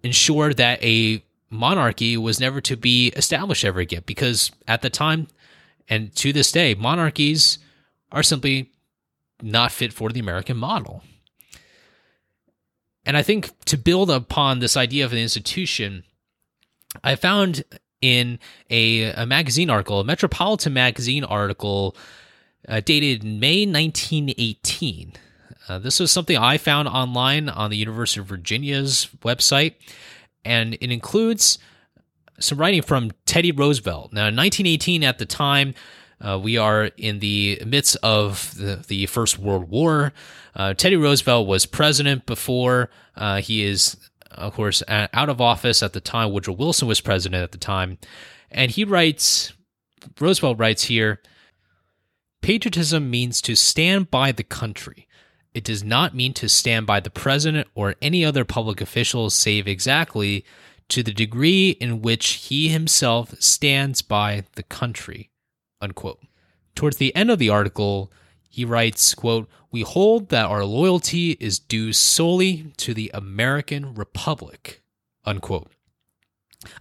ensure 0.02 0.54
that 0.54 0.82
a 0.84 1.24
monarchy 1.50 2.18
was 2.18 2.40
never 2.40 2.62
to 2.62 2.76
be 2.76 3.10
established 3.10 3.66
ever 3.66 3.80
again. 3.80 4.04
Because 4.06 4.52
at 4.68 4.82
the 4.82 4.90
time 4.90 5.28
and 5.90 6.16
to 6.16 6.34
this 6.34 6.52
day, 6.52 6.74
monarchies 6.74 7.60
are 8.12 8.24
simply 8.24 8.72
not 9.42 9.72
fit 9.72 9.94
for 9.94 10.10
the 10.10 10.20
American 10.20 10.58
model. 10.58 11.04
And 13.06 13.16
I 13.16 13.24
think 13.24 13.58
to 13.66 13.78
build 13.78 14.12
upon 14.12 14.60
this 14.60 14.76
idea 14.76 15.06
of 15.06 15.14
an 15.14 15.20
institution, 15.20 16.04
I 17.04 17.16
found 17.16 17.64
in 18.02 18.40
a, 18.70 19.12
a 19.12 19.26
magazine 19.26 19.70
article, 19.70 20.00
a 20.00 20.04
Metropolitan 20.04 20.74
magazine 20.74 21.24
article 21.24 21.96
uh, 22.68 22.82
dated 22.82 23.24
May 23.24 23.66
1918. 23.66 25.14
Uh, 25.70 25.80
this 25.80 26.00
was 26.00 26.12
something 26.12 26.38
I 26.38 26.58
found 26.58 26.88
online 26.88 27.50
on 27.50 27.70
the 27.70 27.78
University 27.78 28.20
of 28.20 28.28
Virginia's 28.28 29.10
website, 29.22 29.76
and 30.46 30.76
it 30.76 30.92
includes 30.92 31.60
some 32.40 32.58
writing 32.58 32.82
from 32.82 33.12
Teddy 33.26 33.52
Roosevelt. 33.52 34.14
Now, 34.14 34.28
in 34.28 34.36
1918, 34.36 35.04
at 35.04 35.18
the 35.18 35.26
time, 35.26 35.74
uh, 36.20 36.40
we 36.42 36.58
are 36.58 36.86
in 36.98 37.20
the 37.20 37.62
midst 37.66 37.96
of 38.02 38.56
the, 38.58 38.84
the 38.88 39.06
First 39.06 39.38
World 39.38 39.70
War. 39.70 40.14
Uh, 40.56 40.74
Teddy 40.74 40.96
Roosevelt 40.96 41.48
was 41.48 41.66
president 41.66 42.26
before 42.26 42.90
uh, 43.16 43.42
he 43.42 43.64
is, 43.64 43.98
of 44.32 44.54
course, 44.54 44.82
out 44.88 45.30
of 45.30 45.40
office 45.40 45.84
at 45.84 45.94
the 45.94 46.02
time. 46.02 46.32
Woodrow 46.32 46.56
Wilson 46.56 46.88
was 46.88 47.02
president 47.02 47.44
at 47.44 47.52
the 47.52 47.58
time. 47.58 48.00
And 48.50 48.72
he 48.72 48.84
writes, 48.84 49.54
Roosevelt 50.20 50.58
writes 50.58 50.86
here 50.86 51.22
Patriotism 52.42 53.10
means 53.10 53.42
to 53.42 53.56
stand 53.56 54.10
by 54.10 54.32
the 54.32 54.44
country. 54.44 55.08
It 55.54 55.64
does 55.64 55.84
not 55.84 56.16
mean 56.16 56.34
to 56.36 56.50
stand 56.50 56.86
by 56.86 57.00
the 57.00 57.10
president 57.10 57.68
or 57.74 57.96
any 58.02 58.24
other 58.24 58.46
public 58.46 58.80
official, 58.80 59.30
save 59.30 59.68
exactly 59.68 60.46
to 60.90 61.04
the 61.04 61.14
degree 61.14 61.72
in 61.72 62.02
which 62.02 62.28
he 62.34 62.70
himself 62.70 63.34
stands 63.42 64.02
by 64.02 64.46
the 64.56 64.64
country 64.64 65.30
unquote. 65.82 66.20
Towards 66.76 66.98
the 66.98 67.16
end 67.16 67.32
of 67.32 67.40
the 67.40 67.50
article, 67.50 68.12
He 68.50 68.66
writes, 68.66 69.14
quote, 69.14 69.48
"We 69.72 69.82
hold 69.82 70.30
that 70.30 70.46
our 70.46 70.66
loyalty 70.66 71.32
is 71.40 71.60
due 71.60 71.94
solely 71.94 72.74
to 72.78 72.94
the 72.94 73.12
American 73.14 73.94
Republic." 73.94 74.82
Unquote. 75.26 75.72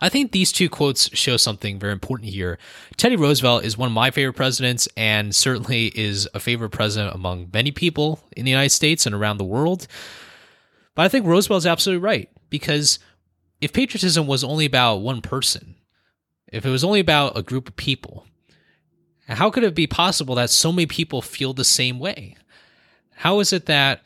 I 0.01 0.09
think 0.09 0.33
these 0.33 0.53
two 0.53 0.71
quotes 0.71 1.15
show 1.17 1.37
something 1.37 1.79
very 1.79 1.93
important 1.93 2.31
here. 2.31 2.59
Teddy 2.97 3.17
Roosevelt 3.17 3.65
is 3.65 3.77
one 3.77 3.89
of 3.89 3.93
my 3.93 4.11
favorite 4.11 4.33
presidents 4.35 4.89
and 4.97 5.35
certainly 5.35 5.89
is 5.89 6.27
a 6.33 6.41
favorite 6.41 6.71
president 6.71 7.15
among 7.15 7.51
many 7.53 7.73
people 7.73 8.25
in 8.37 8.45
the 8.45 8.51
United 8.51 8.71
States 8.71 9.05
and 9.05 9.15
around 9.15 9.37
the 9.37 9.45
world. 9.45 9.87
But 10.95 11.03
I 11.03 11.09
think 11.09 11.27
Roosevelt's 11.27 11.67
absolutely 11.67 12.03
right 12.03 12.31
because 12.49 12.99
if 13.61 13.73
patriotism 13.73 14.27
was 14.27 14.43
only 14.43 14.65
about 14.65 14.97
one 14.97 15.21
person, 15.21 15.75
if 16.51 16.65
it 16.65 16.71
was 16.71 16.85
only 16.85 17.01
about 17.01 17.37
a 17.37 17.43
group 17.43 17.69
of 17.69 17.77
people, 17.77 18.26
how 19.27 19.51
could 19.51 19.65
it 19.65 19.75
be 19.75 19.87
possible 19.87 20.35
that 20.37 20.51
so 20.51 20.73
many 20.73 20.87
people 20.87 21.23
feel 21.23 21.53
the 21.53 21.65
same 21.65 21.99
way? 21.99 22.37
How 23.17 23.41
is 23.41 23.53
it 23.53 23.67
that 23.67 24.03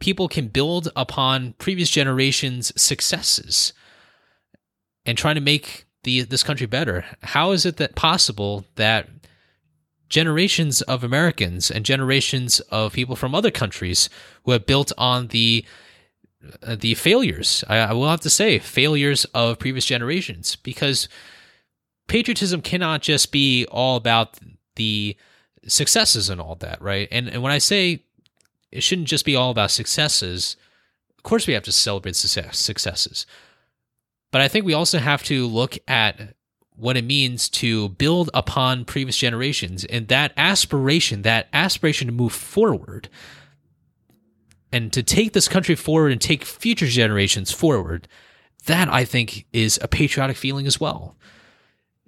people 0.00 0.28
can 0.28 0.48
build 0.48 0.88
upon 0.96 1.54
previous 1.58 1.90
generations' 1.90 2.72
successes? 2.80 3.72
and 5.06 5.16
trying 5.18 5.34
to 5.34 5.40
make 5.40 5.86
the 6.02 6.22
this 6.22 6.42
country 6.42 6.66
better. 6.66 7.04
How 7.22 7.52
is 7.52 7.64
it 7.66 7.76
that 7.78 7.94
possible 7.94 8.64
that 8.76 9.08
generations 10.08 10.82
of 10.82 11.02
Americans 11.02 11.70
and 11.70 11.84
generations 11.84 12.60
of 12.60 12.92
people 12.92 13.16
from 13.16 13.34
other 13.34 13.50
countries 13.50 14.08
who 14.44 14.52
have 14.52 14.66
built 14.66 14.92
on 14.98 15.28
the 15.28 15.64
the 16.66 16.94
failures, 16.94 17.64
I, 17.68 17.78
I 17.78 17.92
will 17.94 18.08
have 18.08 18.20
to 18.20 18.30
say, 18.30 18.58
failures 18.58 19.24
of 19.32 19.58
previous 19.58 19.86
generations, 19.86 20.56
because 20.56 21.08
patriotism 22.06 22.60
cannot 22.60 23.02
just 23.02 23.32
be 23.32 23.66
all 23.66 23.96
about 23.96 24.38
the 24.76 25.16
successes 25.66 26.28
and 26.28 26.40
all 26.40 26.56
that, 26.56 26.80
right? 26.82 27.08
And 27.10 27.28
and 27.28 27.42
when 27.42 27.52
I 27.52 27.58
say 27.58 28.04
it 28.70 28.82
shouldn't 28.82 29.08
just 29.08 29.24
be 29.24 29.36
all 29.36 29.50
about 29.50 29.70
successes, 29.70 30.56
of 31.16 31.22
course 31.22 31.46
we 31.46 31.54
have 31.54 31.62
to 31.64 31.72
celebrate 31.72 32.16
success, 32.16 32.58
successes. 32.58 33.26
But 34.30 34.40
I 34.40 34.48
think 34.48 34.64
we 34.64 34.74
also 34.74 34.98
have 34.98 35.22
to 35.24 35.46
look 35.46 35.78
at 35.86 36.34
what 36.76 36.96
it 36.96 37.04
means 37.04 37.48
to 37.48 37.90
build 37.90 38.30
upon 38.34 38.84
previous 38.84 39.16
generations 39.16 39.84
and 39.84 40.08
that 40.08 40.32
aspiration, 40.36 41.22
that 41.22 41.48
aspiration 41.52 42.08
to 42.08 42.12
move 42.12 42.32
forward 42.32 43.08
and 44.72 44.92
to 44.92 45.04
take 45.04 45.32
this 45.32 45.46
country 45.46 45.76
forward 45.76 46.10
and 46.10 46.20
take 46.20 46.44
future 46.44 46.86
generations 46.88 47.52
forward. 47.52 48.08
That 48.66 48.88
I 48.88 49.04
think 49.04 49.46
is 49.52 49.78
a 49.82 49.88
patriotic 49.88 50.36
feeling 50.36 50.66
as 50.66 50.80
well. 50.80 51.16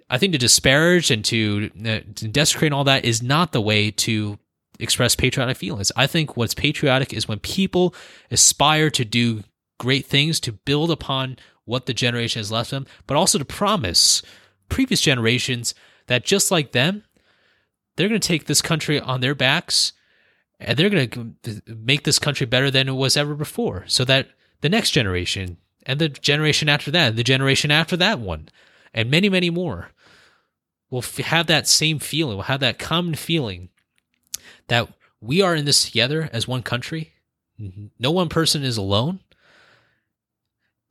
I 0.09 0.17
think 0.17 0.33
to 0.33 0.37
disparage 0.37 1.11
and 1.11 1.23
to, 1.25 1.69
uh, 1.79 1.99
to 2.15 2.27
desecrate 2.27 2.71
all 2.71 2.85
that 2.85 3.05
is 3.05 3.21
not 3.21 3.51
the 3.51 3.61
way 3.61 3.91
to 3.91 4.39
express 4.79 5.15
patriotic 5.15 5.57
feelings. 5.57 5.91
I 5.95 6.07
think 6.07 6.37
what's 6.37 6.53
patriotic 6.53 7.13
is 7.13 7.27
when 7.27 7.39
people 7.39 7.93
aspire 8.31 8.89
to 8.91 9.03
do 9.03 9.43
great 9.79 10.05
things, 10.05 10.39
to 10.41 10.51
build 10.51 10.91
upon 10.91 11.37
what 11.65 11.85
the 11.85 11.93
generation 11.93 12.39
has 12.39 12.51
left 12.51 12.71
them, 12.71 12.85
but 13.05 13.17
also 13.17 13.37
to 13.37 13.45
promise 13.45 14.21
previous 14.69 15.01
generations 15.01 15.75
that 16.07 16.23
just 16.23 16.51
like 16.51 16.71
them, 16.71 17.03
they're 17.95 18.07
going 18.07 18.21
to 18.21 18.27
take 18.27 18.45
this 18.45 18.61
country 18.61 18.99
on 18.99 19.21
their 19.21 19.35
backs 19.35 19.93
and 20.59 20.77
they're 20.77 20.89
going 20.89 21.35
to 21.43 21.61
make 21.67 22.03
this 22.03 22.19
country 22.19 22.45
better 22.45 22.71
than 22.71 22.87
it 22.87 22.93
was 22.93 23.17
ever 23.17 23.35
before 23.35 23.83
so 23.87 24.05
that 24.05 24.29
the 24.61 24.69
next 24.69 24.91
generation 24.91 25.57
and 25.85 25.99
the 25.99 26.09
generation 26.09 26.69
after 26.69 26.91
that 26.91 27.09
and 27.09 27.17
the 27.17 27.23
generation 27.23 27.71
after 27.71 27.97
that 27.97 28.19
one 28.19 28.49
and 28.93 29.11
many 29.11 29.29
many 29.29 29.49
more 29.49 29.91
will 30.89 31.01
have 31.01 31.47
that 31.47 31.67
same 31.67 31.99
feeling 31.99 32.37
will 32.37 32.43
have 32.43 32.59
that 32.59 32.79
common 32.79 33.15
feeling 33.15 33.69
that 34.67 34.87
we 35.21 35.41
are 35.41 35.55
in 35.55 35.65
this 35.65 35.85
together 35.85 36.29
as 36.31 36.47
one 36.47 36.61
country. 36.61 37.13
Mm-hmm. 37.59 37.87
No 37.99 38.11
one 38.11 38.29
person 38.29 38.63
is 38.63 38.77
alone. 38.77 39.19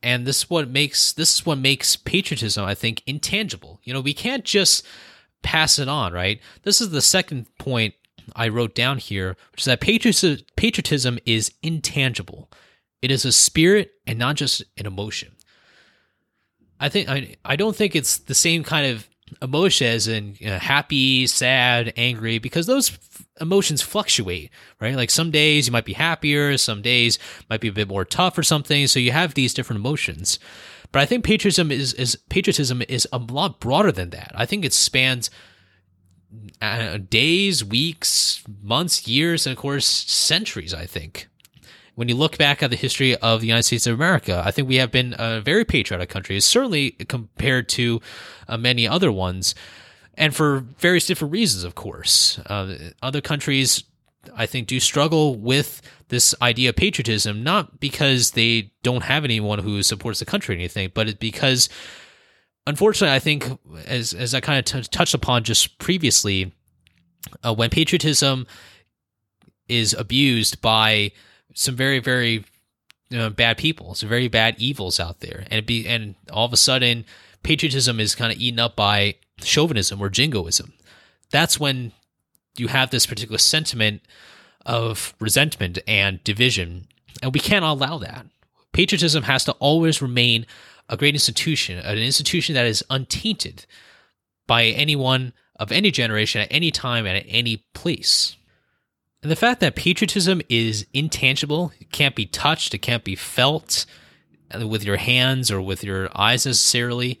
And 0.03 0.25
this 0.27 0.43
is 0.43 0.49
what 0.49 0.69
makes 0.69 1.11
this 1.13 1.35
is 1.35 1.45
what 1.45 1.57
makes 1.57 1.95
patriotism 1.95 2.63
i 2.63 2.75
think 2.75 3.01
intangible. 3.07 3.79
You 3.83 3.93
know 3.93 4.01
we 4.01 4.13
can't 4.13 4.45
just 4.45 4.85
pass 5.41 5.79
it 5.79 5.87
on 5.87 6.13
right? 6.13 6.39
This 6.63 6.81
is 6.81 6.91
the 6.91 7.01
second 7.01 7.47
point 7.57 7.93
i 8.35 8.47
wrote 8.47 8.75
down 8.75 8.97
here 8.97 9.37
which 9.51 9.61
is 9.61 9.65
that 9.65 9.81
patriotism 9.81 11.19
is 11.25 11.51
intangible. 11.63 12.49
It 13.01 13.11
is 13.11 13.25
a 13.25 13.31
spirit 13.31 13.91
and 14.05 14.19
not 14.19 14.35
just 14.35 14.63
an 14.77 14.85
emotion. 14.85 15.35
I 16.79 16.89
think 16.89 17.09
i, 17.09 17.35
I 17.43 17.55
don't 17.55 17.75
think 17.75 17.95
it's 17.95 18.17
the 18.17 18.35
same 18.35 18.63
kind 18.63 18.85
of 18.85 19.07
emotion 19.41 19.99
and 20.11 20.39
you 20.39 20.47
know, 20.47 20.57
happy 20.57 21.27
sad 21.27 21.93
angry 21.97 22.39
because 22.39 22.65
those 22.65 22.97
emotions 23.39 23.81
fluctuate, 23.81 24.49
right? 24.79 24.95
Like 24.95 25.09
some 25.09 25.31
days 25.31 25.67
you 25.67 25.71
might 25.71 25.85
be 25.85 25.93
happier, 25.93 26.57
some 26.57 26.81
days 26.81 27.19
might 27.49 27.61
be 27.61 27.67
a 27.67 27.73
bit 27.73 27.87
more 27.87 28.05
tough 28.05 28.37
or 28.37 28.43
something. 28.43 28.87
So 28.87 28.99
you 28.99 29.11
have 29.11 29.33
these 29.33 29.53
different 29.53 29.79
emotions. 29.79 30.39
But 30.91 31.01
I 31.01 31.05
think 31.05 31.23
patriotism 31.23 31.71
is, 31.71 31.93
is 31.93 32.15
patriotism 32.29 32.81
is 32.87 33.07
a 33.11 33.17
lot 33.17 33.59
broader 33.59 33.91
than 33.91 34.11
that. 34.11 34.31
I 34.35 34.45
think 34.45 34.63
it 34.63 34.73
spans 34.73 35.29
uh, 36.61 36.97
days, 36.97 37.63
weeks, 37.63 38.43
months, 38.61 39.07
years, 39.07 39.45
and 39.45 39.51
of 39.51 39.59
course 39.59 39.85
centuries. 39.85 40.73
I 40.73 40.85
think 40.85 41.27
when 41.97 42.07
you 42.07 42.15
look 42.15 42.37
back 42.37 42.61
at 42.61 42.69
the 42.69 42.75
history 42.75 43.15
of 43.15 43.41
the 43.41 43.47
United 43.47 43.63
States 43.63 43.87
of 43.87 43.95
America, 43.95 44.43
I 44.45 44.51
think 44.51 44.69
we 44.69 44.75
have 44.75 44.91
been 44.91 45.15
a 45.17 45.41
very 45.41 45.65
patriotic 45.65 46.09
country, 46.09 46.39
certainly 46.39 46.91
compared 46.91 47.67
to 47.69 47.99
uh, 48.47 48.55
many 48.55 48.87
other 48.87 49.11
ones 49.11 49.55
and 50.13 50.35
for 50.35 50.59
various 50.77 51.07
different 51.07 51.31
reasons, 51.31 51.63
of 51.63 51.73
course. 51.73 52.37
Uh, 52.45 52.91
other 53.01 53.19
countries, 53.19 53.83
I 54.35 54.45
think, 54.45 54.67
do 54.67 54.79
struggle 54.79 55.37
with 55.37 55.81
this 56.09 56.35
idea 56.39 56.69
of 56.69 56.75
patriotism, 56.75 57.41
not 57.41 57.79
because 57.79 58.31
they 58.31 58.73
don't 58.83 59.03
have 59.03 59.23
anyone 59.23 59.57
who 59.57 59.81
supports 59.81 60.19
the 60.19 60.25
country 60.25 60.53
or 60.53 60.57
anything, 60.59 60.91
but 60.93 61.19
because, 61.19 61.67
unfortunately, 62.67 63.15
I 63.15 63.19
think, 63.19 63.49
as 63.87 64.13
as 64.13 64.35
I 64.35 64.39
kind 64.39 64.59
of 64.59 64.65
t- 64.65 64.87
touched 64.91 65.15
upon 65.15 65.43
just 65.43 65.79
previously, 65.79 66.53
uh, 67.43 67.55
when 67.55 67.71
patriotism 67.71 68.45
is 69.67 69.95
abused 69.95 70.61
by 70.61 71.11
some 71.57 71.75
very 71.75 71.97
very 71.97 72.45
bad 73.09 73.57
people, 73.57 73.95
some 73.95 74.07
very 74.07 74.27
bad 74.27 74.55
evils 74.59 74.99
out 74.99 75.21
there, 75.21 75.45
and 75.49 75.65
be 75.65 75.87
and 75.87 76.13
all 76.31 76.45
of 76.45 76.53
a 76.53 76.57
sudden 76.57 77.03
patriotism 77.41 77.99
is 77.99 78.13
kind 78.13 78.31
of 78.31 78.39
eaten 78.39 78.59
up 78.59 78.75
by 78.75 79.15
chauvinism 79.41 79.99
or 79.99 80.09
jingoism. 80.09 80.73
That's 81.31 81.59
when 81.59 81.93
you 82.57 82.67
have 82.67 82.91
this 82.91 83.07
particular 83.07 83.39
sentiment 83.39 84.01
of 84.65 85.15
resentment 85.19 85.79
and 85.87 86.23
division, 86.23 86.87
and 87.23 87.33
we 87.33 87.39
can't 87.39 87.65
allow 87.65 87.97
that. 87.97 88.27
Patriotism 88.71 89.23
has 89.23 89.43
to 89.45 89.53
always 89.53 90.01
remain 90.01 90.45
a 90.89 90.95
great 90.95 91.15
institution, 91.15 91.79
an 91.79 91.97
institution 91.97 92.53
that 92.53 92.67
is 92.67 92.83
untainted 92.89 93.65
by 94.45 94.65
anyone 94.65 95.33
of 95.59 95.71
any 95.71 95.89
generation 95.89 96.41
at 96.41 96.47
any 96.51 96.69
time 96.69 97.07
and 97.07 97.17
at 97.17 97.25
any 97.27 97.65
place. 97.73 98.37
And 99.27 99.31
the 99.33 99.35
fact 99.35 99.59
that 99.59 99.75
patriotism 99.75 100.41
is 100.47 100.85
intangible, 100.93 101.73
it 101.81 101.91
can't 101.91 102.15
be 102.15 102.25
touched, 102.25 102.73
it 102.73 102.77
can't 102.77 103.03
be 103.03 103.17
felt 103.17 103.85
uh, 104.55 104.65
with 104.65 104.85
your 104.85 104.95
hands 104.95 105.51
or 105.51 105.61
with 105.61 105.83
your 105.83 106.09
eyes 106.17 106.45
necessarily, 106.45 107.19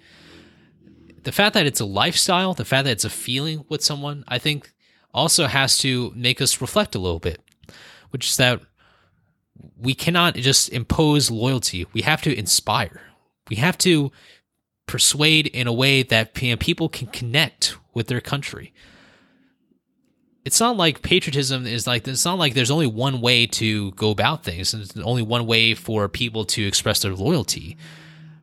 the 1.23 1.33
fact 1.33 1.53
that 1.55 1.65
it's 1.65 1.81
a 1.81 1.85
lifestyle, 1.85 2.53
the 2.53 2.63
fact 2.63 2.85
that 2.85 2.91
it's 2.91 3.03
a 3.03 3.09
feeling 3.09 3.65
with 3.67 3.83
someone, 3.83 4.23
I 4.25 4.37
think 4.37 4.71
also 5.13 5.47
has 5.47 5.77
to 5.79 6.13
make 6.15 6.39
us 6.39 6.61
reflect 6.61 6.95
a 6.95 6.99
little 6.99 7.19
bit, 7.19 7.41
which 8.11 8.29
is 8.29 8.37
that 8.37 8.61
we 9.77 9.93
cannot 9.93 10.35
just 10.35 10.69
impose 10.69 11.29
loyalty. 11.29 11.87
We 11.91 12.03
have 12.03 12.21
to 12.21 12.33
inspire. 12.33 13.01
We 13.49 13.57
have 13.57 13.77
to 13.79 14.13
persuade 14.85 15.47
in 15.47 15.67
a 15.67 15.73
way 15.73 16.03
that 16.03 16.33
people 16.33 16.87
can 16.87 17.07
connect 17.07 17.75
with 17.93 18.07
their 18.07 18.21
country. 18.21 18.73
It's 20.47 20.61
not 20.61 20.77
like 20.77 21.01
patriotism 21.01 21.67
is 21.67 21.85
like 21.87 22.07
it's 22.07 22.23
not 22.23 22.39
like 22.39 22.53
there's 22.53 22.71
only 22.71 22.87
one 22.87 23.19
way 23.19 23.47
to 23.47 23.91
go 23.91 24.11
about 24.11 24.45
things. 24.45 24.71
There's 24.71 24.95
only 25.03 25.21
one 25.21 25.45
way 25.45 25.73
for 25.73 26.07
people 26.07 26.45
to 26.45 26.65
express 26.65 27.01
their 27.01 27.13
loyalty. 27.13 27.75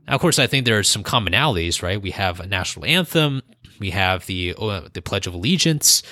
Now, 0.07 0.17
of 0.17 0.21
course, 0.21 0.39
I 0.39 0.47
think 0.47 0.67
there 0.67 0.79
are 0.79 0.83
some 0.83 1.03
commonalities, 1.03 1.83
right? 1.83 2.01
We 2.01 2.11
have 2.11 2.41
a 2.41 2.47
national 2.47 2.85
anthem, 2.85 3.41
we 3.81 3.89
have 3.93 4.27
the 4.27 4.55
uh, 4.59 4.89
the 4.93 5.01
Pledge 5.01 5.27
of 5.27 5.33
Allegiance, 5.33 6.03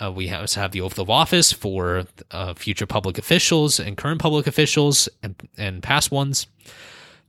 uh, 0.00 0.12
we 0.12 0.28
have, 0.28 0.52
have 0.52 0.70
the 0.70 0.80
oath 0.80 1.00
of 1.00 1.10
office 1.10 1.52
for 1.52 2.04
uh, 2.30 2.54
future 2.54 2.86
public 2.86 3.18
officials 3.18 3.80
and 3.80 3.96
current 3.96 4.20
public 4.20 4.46
officials 4.46 5.08
and 5.20 5.34
and 5.58 5.82
past 5.82 6.12
ones. 6.12 6.46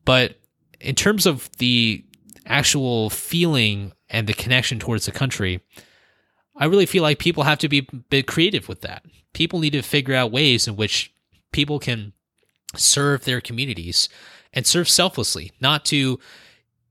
But 0.06 0.39
in 0.80 0.94
terms 0.94 1.26
of 1.26 1.50
the 1.58 2.06
actual 2.46 3.10
feeling 3.10 3.94
and 4.12 4.28
the 4.28 4.36
connection 4.36 4.78
towards 4.78 5.08
the 5.08 5.12
country, 5.12 5.62
I 6.56 6.65
really 6.65 6.86
feel 6.86 7.04
like 7.04 7.20
people 7.20 7.44
have 7.44 7.60
to 7.60 7.70
be 7.70 7.80
a 7.80 7.96
bit 7.96 8.28
creative 8.28 8.70
with 8.70 8.82
that. 8.82 9.04
People 9.34 9.60
need 9.60 9.74
to 9.74 9.82
figure 9.82 10.15
out 10.15 10.32
ways 10.32 10.68
in 10.68 10.76
which 10.76 11.13
people 11.52 11.80
can 11.80 12.13
serve 12.76 13.26
their 13.26 13.41
communities 13.41 14.10
and 14.54 14.65
serve 14.65 14.88
selflessly, 14.88 15.52
not 15.60 15.84
to 15.86 16.20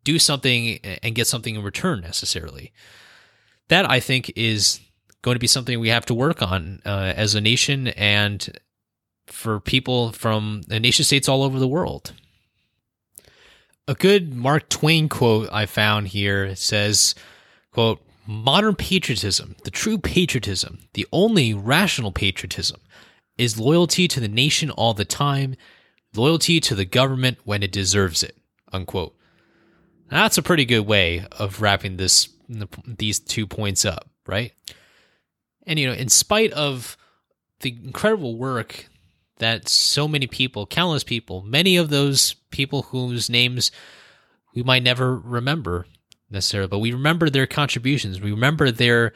do 0.04 0.18
something 0.18 0.78
and 1.02 1.14
get 1.14 1.26
something 1.26 1.54
in 1.54 1.62
return 1.62 2.00
necessarily. 2.02 2.72
That 3.68 3.90
I 3.90 4.00
think 4.00 4.32
is 4.36 4.80
going 5.22 5.34
to 5.34 5.40
be 5.40 5.46
something 5.46 5.80
we 5.80 5.88
have 5.88 6.04
to 6.06 6.14
work 6.14 6.42
on 6.42 6.82
uh, 6.84 7.14
as 7.16 7.34
a 7.34 7.40
nation 7.40 7.88
and 7.88 8.58
for 9.26 9.58
people 9.58 10.12
from 10.12 10.60
the 10.68 10.78
nation 10.78 11.04
states 11.04 11.28
all 11.28 11.42
over 11.42 11.58
the 11.58 11.66
world. 11.66 12.12
A 13.88 13.94
good 13.94 14.34
Mark 14.34 14.68
Twain 14.68 15.08
quote 15.08 15.48
I 15.50 15.64
found 15.64 16.08
here 16.08 16.54
says, 16.54 17.14
quote, 17.70 18.02
modern 18.26 18.74
patriotism, 18.74 19.56
the 19.64 19.70
true 19.70 19.98
patriotism, 19.98 20.78
the 20.94 21.06
only 21.12 21.54
rational 21.54 22.12
patriotism, 22.12 22.80
is 23.36 23.58
loyalty 23.58 24.08
to 24.08 24.20
the 24.20 24.28
nation 24.28 24.70
all 24.70 24.94
the 24.94 25.04
time, 25.04 25.56
loyalty 26.14 26.60
to 26.60 26.74
the 26.74 26.84
government 26.84 27.38
when 27.44 27.62
it 27.62 27.72
deserves 27.72 28.22
it, 28.22 28.36
unquote. 28.72 29.16
That's 30.08 30.38
a 30.38 30.42
pretty 30.42 30.64
good 30.64 30.86
way 30.86 31.26
of 31.32 31.60
wrapping 31.60 31.96
this 31.96 32.28
these 32.86 33.18
two 33.18 33.46
points 33.46 33.84
up, 33.84 34.10
right? 34.26 34.52
And 35.66 35.78
you 35.78 35.86
know, 35.86 35.94
in 35.94 36.08
spite 36.08 36.52
of 36.52 36.96
the 37.60 37.76
incredible 37.82 38.36
work 38.36 38.86
that 39.38 39.68
so 39.68 40.06
many 40.06 40.26
people, 40.26 40.66
countless 40.66 41.04
people, 41.04 41.42
many 41.42 41.76
of 41.76 41.88
those 41.88 42.34
people 42.50 42.82
whose 42.82 43.30
names 43.30 43.72
we 44.54 44.62
might 44.62 44.82
never 44.82 45.16
remember 45.16 45.86
necessarily, 46.34 46.68
but 46.68 46.80
we 46.80 46.92
remember 46.92 47.30
their 47.30 47.46
contributions. 47.46 48.20
We 48.20 48.30
remember 48.30 48.70
their 48.70 49.12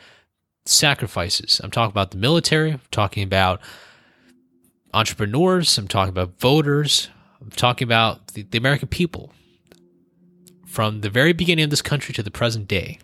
sacrifices. 0.65 1.61
I'm 1.63 1.71
talking 1.71 1.91
about 1.91 2.11
the 2.11 2.17
military, 2.17 2.73
I'm 2.73 2.81
talking 2.91 3.23
about 3.23 3.61
entrepreneurs, 4.95 5.77
I'm 5.79 5.89
talking 5.89 6.11
about 6.11 6.39
voters, 6.39 7.09
I'm 7.41 7.51
talking 7.51 7.87
about 7.87 8.29
the, 8.29 8.43
the 8.43 8.59
American 8.59 8.89
people 8.89 9.33
from 10.67 11.01
the 11.01 11.11
very 11.11 11.33
beginning 11.33 11.65
of 11.65 11.71
this 11.71 11.83
country 11.83 12.15
to 12.15 12.23
the 12.23 12.31
present 12.31 12.69
day. 12.69 12.99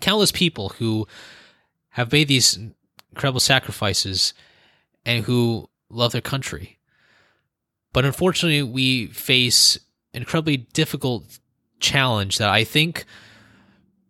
Countless 0.00 0.32
people 0.32 0.70
who 0.70 1.06
have 1.90 2.12
made 2.12 2.28
these 2.28 2.58
incredible 3.10 3.40
sacrifices 3.40 4.34
and 5.04 5.24
who 5.24 5.68
love 5.90 6.12
their 6.12 6.20
country. 6.20 6.78
But 7.92 8.04
unfortunately, 8.04 8.62
we 8.62 9.06
face 9.06 9.78
incredibly 10.12 10.58
difficult 10.58 11.38
challenge 11.80 12.38
that 12.38 12.48
I 12.48 12.64
think 12.64 13.04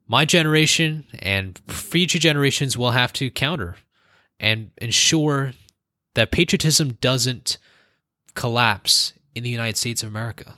my 0.06 0.24
generation 0.24 1.04
and 1.18 1.58
future 1.68 2.18
generations 2.18 2.76
will 2.78 2.92
have 2.92 3.12
to 3.14 3.30
counter 3.30 3.76
and 4.40 4.70
ensure 4.78 5.52
that 6.14 6.30
patriotism 6.30 6.94
doesn't 7.00 7.58
collapse 8.34 9.12
in 9.34 9.42
the 9.42 9.50
United 9.50 9.76
States 9.76 10.02
of 10.02 10.08
America. 10.08 10.54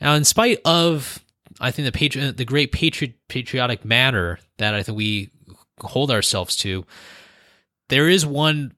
Now, 0.00 0.14
in 0.14 0.24
spite 0.24 0.60
of, 0.64 1.22
I 1.60 1.70
think 1.70 1.86
the 1.86 1.92
patri- 1.92 2.30
the 2.32 2.44
great 2.44 2.72
patriot 2.72 3.14
patriotic 3.28 3.84
manner 3.84 4.38
that 4.58 4.74
I 4.74 4.82
think 4.82 4.96
we 4.96 5.30
hold 5.80 6.10
ourselves 6.10 6.56
to, 6.56 6.84
there 7.88 8.08
is 8.08 8.24
one 8.24 8.72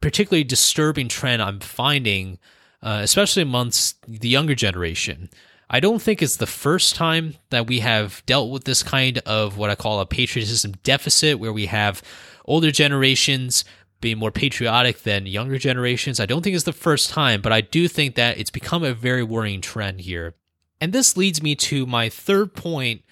particularly 0.00 0.44
disturbing 0.44 1.08
trend 1.08 1.42
I'm 1.42 1.60
finding, 1.60 2.38
uh, 2.82 3.00
especially 3.02 3.42
amongst 3.42 3.96
the 4.06 4.28
younger 4.28 4.54
generation. 4.54 5.30
I 5.72 5.78
don't 5.78 6.02
think 6.02 6.20
it's 6.20 6.36
the 6.36 6.48
first 6.48 6.96
time 6.96 7.36
that 7.50 7.68
we 7.68 7.78
have 7.78 8.24
dealt 8.26 8.50
with 8.50 8.64
this 8.64 8.82
kind 8.82 9.18
of 9.18 9.56
what 9.56 9.70
I 9.70 9.76
call 9.76 10.00
a 10.00 10.06
patriotism 10.06 10.72
deficit, 10.82 11.38
where 11.38 11.52
we 11.52 11.66
have 11.66 12.02
older 12.44 12.72
generations 12.72 13.64
being 14.00 14.18
more 14.18 14.32
patriotic 14.32 15.04
than 15.04 15.26
younger 15.26 15.58
generations. 15.58 16.18
I 16.18 16.26
don't 16.26 16.42
think 16.42 16.56
it's 16.56 16.64
the 16.64 16.72
first 16.72 17.10
time, 17.10 17.40
but 17.40 17.52
I 17.52 17.60
do 17.60 17.86
think 17.86 18.16
that 18.16 18.36
it's 18.38 18.50
become 18.50 18.82
a 18.82 18.94
very 18.94 19.22
worrying 19.22 19.60
trend 19.60 20.00
here. 20.00 20.34
And 20.80 20.92
this 20.92 21.16
leads 21.16 21.40
me 21.40 21.54
to 21.56 21.86
my 21.86 22.08
third 22.08 22.54
point 22.54 23.02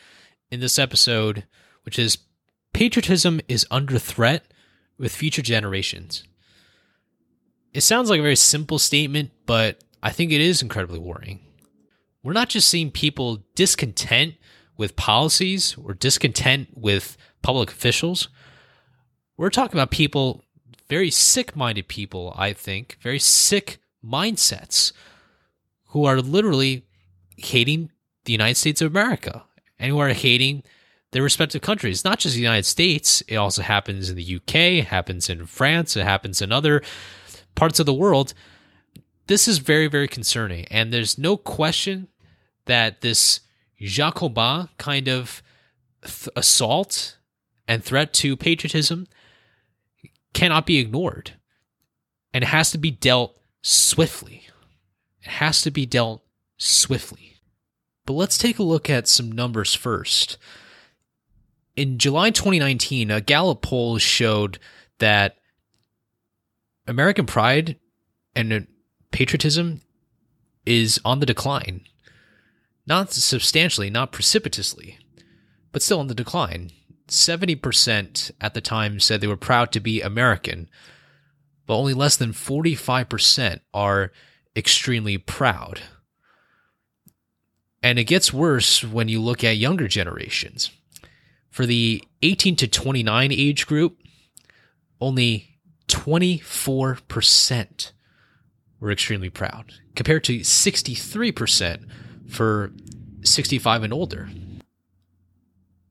in 0.51 0.59
this 0.59 0.81
episode, 0.81 1.45
which 1.85 1.97
is 1.97 2.19
patriotism 2.73 3.41
is 3.47 3.67
under 3.71 4.01
threat 4.01 4.53
with 4.99 5.15
future 5.15 5.43
generations. 5.43 6.25
It 7.73 7.83
sounds 7.83 8.11
like 8.11 8.19
a 8.19 8.23
very 8.23 8.35
simple 8.35 8.81
statement, 8.81 9.31
but 9.47 9.85
I 10.03 10.11
think 10.11 10.33
it 10.33 10.41
is 10.41 10.61
incredibly 10.61 10.99
worrying. 10.99 11.41
We're 12.23 12.33
not 12.33 12.49
just 12.49 12.69
seeing 12.69 12.91
people 12.91 13.45
discontent 13.55 14.35
with 14.77 14.97
policies 14.97 15.77
or 15.83 15.95
discontent 15.95 16.69
with 16.75 17.17
public 17.43 17.71
officials. 17.71 18.29
We're 19.37 19.51
talking 19.51 19.79
about 19.79 19.91
people, 19.91 20.45
very 20.89 21.11
sick 21.11 21.55
minded 21.55 21.89
people, 21.89 22.35
I 22.37 22.53
think, 22.53 22.99
very 23.01 23.19
sick 23.19 23.79
mindsets 24.05 24.93
who 25.89 26.05
are 26.05 26.21
literally 26.21 26.87
hating 27.37 27.91
the 28.25 28.33
United 28.33 28.57
States 28.57 28.81
of 28.81 28.91
America 28.91 29.45
and 29.79 29.91
who 29.91 29.99
are 29.99 30.09
hating 30.09 30.63
their 31.13 31.23
respective 31.23 31.63
countries, 31.63 32.05
not 32.05 32.19
just 32.19 32.35
the 32.35 32.43
United 32.43 32.67
States. 32.67 33.23
It 33.29 33.37
also 33.37 33.63
happens 33.63 34.11
in 34.11 34.17
the 34.17 34.37
UK, 34.37 34.55
it 34.55 34.87
happens 34.87 35.31
in 35.31 35.47
France, 35.47 35.97
it 35.97 36.05
happens 36.05 36.43
in 36.43 36.53
other 36.53 36.83
parts 37.55 37.81
of 37.81 37.87
the 37.87 37.95
world, 37.95 38.35
this 39.29 39.47
is 39.47 39.59
very, 39.59 39.87
very 39.87 40.09
concerning. 40.09 40.65
And 40.67 40.93
there's 40.93 41.19
no 41.19 41.37
question 41.37 42.09
that 42.65 43.03
this 43.03 43.41
Jacobin 43.79 44.69
kind 44.79 45.09
of 45.09 45.43
th- 46.03 46.29
assault 46.35 47.19
and 47.69 47.85
threat 47.85 48.13
to 48.15 48.37
patriotism 48.37 49.07
cannot 50.33 50.67
be 50.67 50.79
ignored 50.79 51.35
and 52.33 52.43
has 52.43 52.71
to 52.73 52.79
be 52.79 52.91
dealt 52.91 53.39
swiftly. 53.63 54.47
It 55.23 55.29
has 55.29 55.63
to 55.63 55.71
be 55.71 55.87
dealt 55.87 56.23
swiftly. 56.57 57.37
But 58.07 58.15
let's 58.15 58.39
take 58.39 58.59
a 58.59 58.63
look 58.63 58.89
at 58.89 59.07
some 59.07 59.31
numbers 59.31 59.75
first. 59.75 60.39
In 61.77 61.99
July 61.99 62.31
2019, 62.31 63.11
a 63.11 63.21
Gallup 63.21 63.63
poll 63.63 63.99
showed 63.99 64.59
that 64.99 65.37
American 66.87 67.27
pride 67.27 67.77
and 68.35 68.67
patriotism 69.11 69.81
is 70.67 71.01
on 71.05 71.21
the 71.21 71.27
decline. 71.27 71.83
Not 72.87 73.13
substantially, 73.13 73.91
not 73.91 74.13
precipitously, 74.13 74.99
but 75.73 75.83
still 75.83 76.01
on 76.01 76.07
the 76.07 76.15
decline. 76.15 76.71
70% 77.07 78.31
at 78.41 78.55
the 78.55 78.61
time 78.61 79.01
said 79.01 79.21
they 79.21 79.27
were 79.27 79.37
proud 79.37 79.73
to 79.73 79.81
be 79.81 80.01
American, 80.01 80.69
but 81.67 81.77
only 81.77 81.95
less 81.95 82.17
than 82.17 82.33
45% 82.33 83.61
are 83.75 84.13
extremely 84.55 85.19
proud. 85.19 85.81
And 87.83 87.99
it 87.99 88.05
gets 88.05 88.33
worse 88.33 88.85
when 88.85 89.09
you 89.09 89.21
look 89.21 89.45
at 89.45 89.57
younger 89.57 89.89
generations. 89.89 90.71
For 91.51 91.67
the 91.67 92.03
18 92.23 92.57
to 92.57 92.69
29 92.69 93.33
age 93.33 93.67
group, 93.67 93.99
only 95.01 95.59
24% 95.89 97.93
were 98.81 98.91
extremely 98.91 99.31
proud, 99.31 99.75
compared 99.97 100.25
to 100.25 100.41
63% 100.41 101.85
for 102.29 102.73
65 103.23 103.83
and 103.83 103.93
older. 103.93 104.29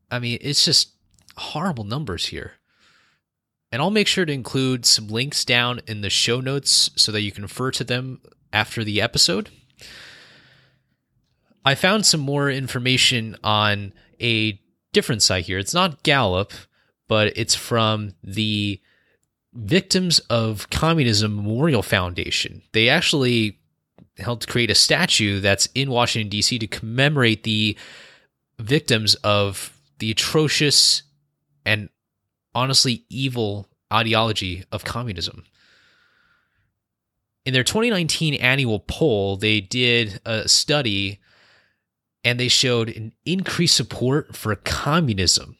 I 0.10 0.20
mean, 0.20 0.38
it's 0.42 0.64
just 0.64 0.94
horrible 1.36 1.84
numbers 1.84 2.28
here. 2.28 2.54
And 3.72 3.82
I'll 3.82 3.92
make 3.92 4.08
sure 4.08 4.26
to 4.26 4.32
include 4.32 4.86
some 4.86 5.08
links 5.10 5.44
down 5.44 5.82
in 5.88 6.02
the 6.02 6.10
show 6.10 6.40
notes 6.40 6.90
so 6.96 7.12
that 7.12 7.22
you 7.22 7.34
can 7.34 7.44
refer 7.44 7.72
to 7.72 7.84
them 7.84 8.22
after 8.54 8.84
the 8.84 9.02
episode. 9.02 9.50
I 11.66 11.76
found 11.76 12.06
some 12.06 12.22
more 12.22 12.50
information 12.50 13.36
on 13.44 13.92
a 14.22 14.62
different 14.94 15.22
site 15.22 15.46
here. 15.46 15.60
It's 15.60 15.74
not 15.74 16.04
Gallup, 16.04 16.54
but 17.10 17.34
it's 17.36 17.56
from 17.56 18.14
the 18.24 18.80
Victims 19.58 20.20
of 20.30 20.70
Communism 20.70 21.36
Memorial 21.36 21.82
Foundation. 21.82 22.62
They 22.74 22.90
actually 22.90 23.58
helped 24.20 24.48
create 24.48 24.70
a 24.70 24.76
statue 24.76 25.40
that's 25.40 25.68
in 25.74 25.90
Washington, 25.90 26.30
D.C. 26.30 26.60
to 26.60 26.68
commemorate 26.68 27.44
the 27.44 27.76
victims 28.60 29.16
of 29.16 29.76
the 29.98 30.12
atrocious 30.12 31.02
and 31.66 31.90
honestly 32.54 33.04
evil 33.10 33.68
ideology 33.92 34.64
of 34.72 34.84
communism. 34.84 35.44
In 37.44 37.54
their 37.54 37.64
2019 37.64 38.36
annual 38.36 38.80
poll, 38.80 39.38
they 39.38 39.60
did 39.60 40.20
a 40.24 40.48
study 40.48 41.20
and 42.24 42.40
they 42.40 42.48
showed 42.48 42.90
an 42.90 43.14
increased 43.26 43.76
support 43.76 44.36
for 44.36 44.56
communism 44.56 45.58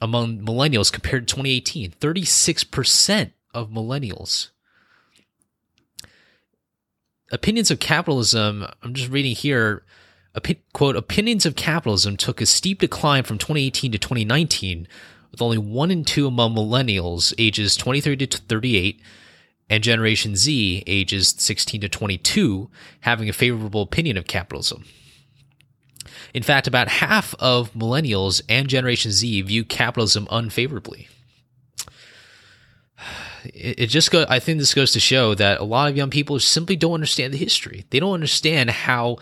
among 0.00 0.40
millennials 0.40 0.92
compared 0.92 1.26
to 1.26 1.34
2018 1.34 1.92
36% 1.92 3.32
of 3.54 3.70
millennials. 3.70 4.50
Opinions 7.32 7.70
of 7.70 7.80
capitalism 7.80 8.66
i'm 8.82 8.94
just 8.94 9.10
reading 9.10 9.34
here 9.34 9.82
quote 10.72 10.96
opinions 10.96 11.46
of 11.46 11.56
capitalism 11.56 12.16
took 12.16 12.40
a 12.40 12.46
steep 12.46 12.80
decline 12.80 13.22
from 13.22 13.38
2018 13.38 13.92
to 13.92 13.98
2019 13.98 14.86
with 15.30 15.42
only 15.42 15.58
one 15.58 15.90
in 15.90 16.04
two 16.04 16.26
among 16.26 16.54
millennials 16.54 17.34
ages 17.38 17.76
23 17.76 18.16
to 18.16 18.38
38 18.38 19.00
and 19.70 19.82
generation 19.82 20.36
z 20.36 20.84
ages 20.86 21.34
16 21.38 21.80
to 21.80 21.88
22 21.88 22.70
having 23.00 23.28
a 23.28 23.32
favorable 23.32 23.82
opinion 23.82 24.16
of 24.16 24.26
capitalism 24.26 24.84
In 26.36 26.42
fact, 26.42 26.66
about 26.66 26.88
half 26.88 27.34
of 27.38 27.72
millennials 27.72 28.42
and 28.46 28.68
Generation 28.68 29.10
Z 29.10 29.40
view 29.40 29.64
capitalism 29.64 30.28
unfavorably. 30.30 31.08
It, 33.44 33.86
just 33.86 34.10
go. 34.10 34.26
I 34.28 34.38
think 34.38 34.58
this 34.58 34.74
goes 34.74 34.92
to 34.92 35.00
show 35.00 35.34
that 35.34 35.60
a 35.60 35.64
lot 35.64 35.88
of 35.88 35.96
young 35.96 36.10
people 36.10 36.38
simply 36.38 36.76
don't 36.76 36.92
understand 36.92 37.32
the 37.32 37.38
history. 37.38 37.86
They 37.88 38.00
don't 38.00 38.12
understand 38.12 38.68
how 38.68 39.16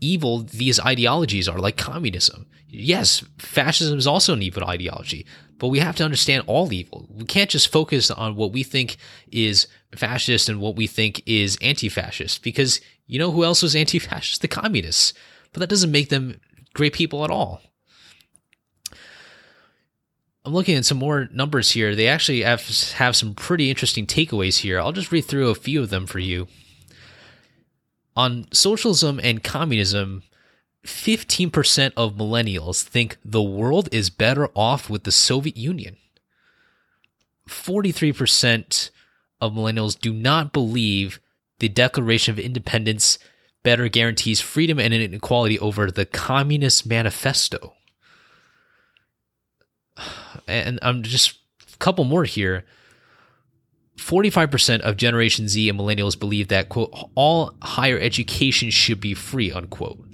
evil 0.00 0.44
these 0.44 0.78
ideologies 0.78 1.48
are, 1.48 1.58
like 1.58 1.76
communism. 1.76 2.46
Yes, 2.68 3.24
fascism 3.38 3.98
is 3.98 4.06
also 4.06 4.32
an 4.32 4.42
evil 4.42 4.62
ideology, 4.64 5.26
but 5.58 5.68
we 5.68 5.80
have 5.80 5.96
to 5.96 6.04
understand 6.04 6.44
all 6.46 6.72
evil. 6.72 7.08
We 7.10 7.24
can't 7.24 7.50
just 7.50 7.72
focus 7.72 8.12
on 8.12 8.36
what 8.36 8.52
we 8.52 8.62
think 8.62 8.96
is 9.32 9.66
fascist 9.96 10.48
and 10.48 10.60
what 10.60 10.76
we 10.76 10.86
think 10.86 11.20
is 11.26 11.58
anti 11.60 11.88
fascist, 11.88 12.44
because 12.44 12.80
you 13.08 13.18
know 13.18 13.32
who 13.32 13.42
else 13.42 13.60
was 13.60 13.74
anti 13.74 13.98
fascist? 13.98 14.40
The 14.40 14.46
communists. 14.46 15.14
But 15.52 15.60
that 15.60 15.68
doesn't 15.68 15.90
make 15.90 16.08
them 16.08 16.40
great 16.74 16.92
people 16.92 17.24
at 17.24 17.30
all. 17.30 17.60
I'm 20.44 20.52
looking 20.52 20.76
at 20.76 20.84
some 20.84 20.98
more 20.98 21.28
numbers 21.32 21.70
here. 21.70 21.94
They 21.94 22.08
actually 22.08 22.42
have, 22.42 22.66
have 22.94 23.14
some 23.14 23.34
pretty 23.34 23.70
interesting 23.70 24.06
takeaways 24.06 24.58
here. 24.58 24.80
I'll 24.80 24.92
just 24.92 25.12
read 25.12 25.24
through 25.24 25.50
a 25.50 25.54
few 25.54 25.80
of 25.82 25.90
them 25.90 26.06
for 26.06 26.18
you. 26.18 26.48
On 28.16 28.46
socialism 28.52 29.20
and 29.22 29.44
communism, 29.44 30.24
15% 30.84 31.92
of 31.96 32.14
millennials 32.14 32.82
think 32.82 33.18
the 33.24 33.42
world 33.42 33.88
is 33.92 34.10
better 34.10 34.48
off 34.54 34.90
with 34.90 35.04
the 35.04 35.12
Soviet 35.12 35.56
Union. 35.56 35.96
43% 37.48 38.90
of 39.40 39.52
millennials 39.52 39.98
do 39.98 40.12
not 40.12 40.52
believe 40.52 41.20
the 41.60 41.68
Declaration 41.68 42.32
of 42.32 42.38
Independence 42.38 43.18
better 43.62 43.88
guarantees 43.88 44.40
freedom 44.40 44.78
and 44.78 44.92
inequality 44.92 45.58
over 45.58 45.90
the 45.90 46.06
Communist 46.06 46.86
Manifesto. 46.86 47.74
And 50.48 50.78
I'm 50.82 51.02
just 51.02 51.38
a 51.72 51.76
couple 51.78 52.04
more 52.04 52.24
here. 52.24 52.64
45% 53.98 54.80
of 54.80 54.96
Generation 54.96 55.48
Z 55.48 55.68
and 55.68 55.78
millennials 55.78 56.18
believe 56.18 56.48
that, 56.48 56.68
quote, 56.68 56.92
all 57.14 57.54
higher 57.62 57.98
education 57.98 58.70
should 58.70 59.00
be 59.00 59.14
free, 59.14 59.52
unquote. 59.52 60.04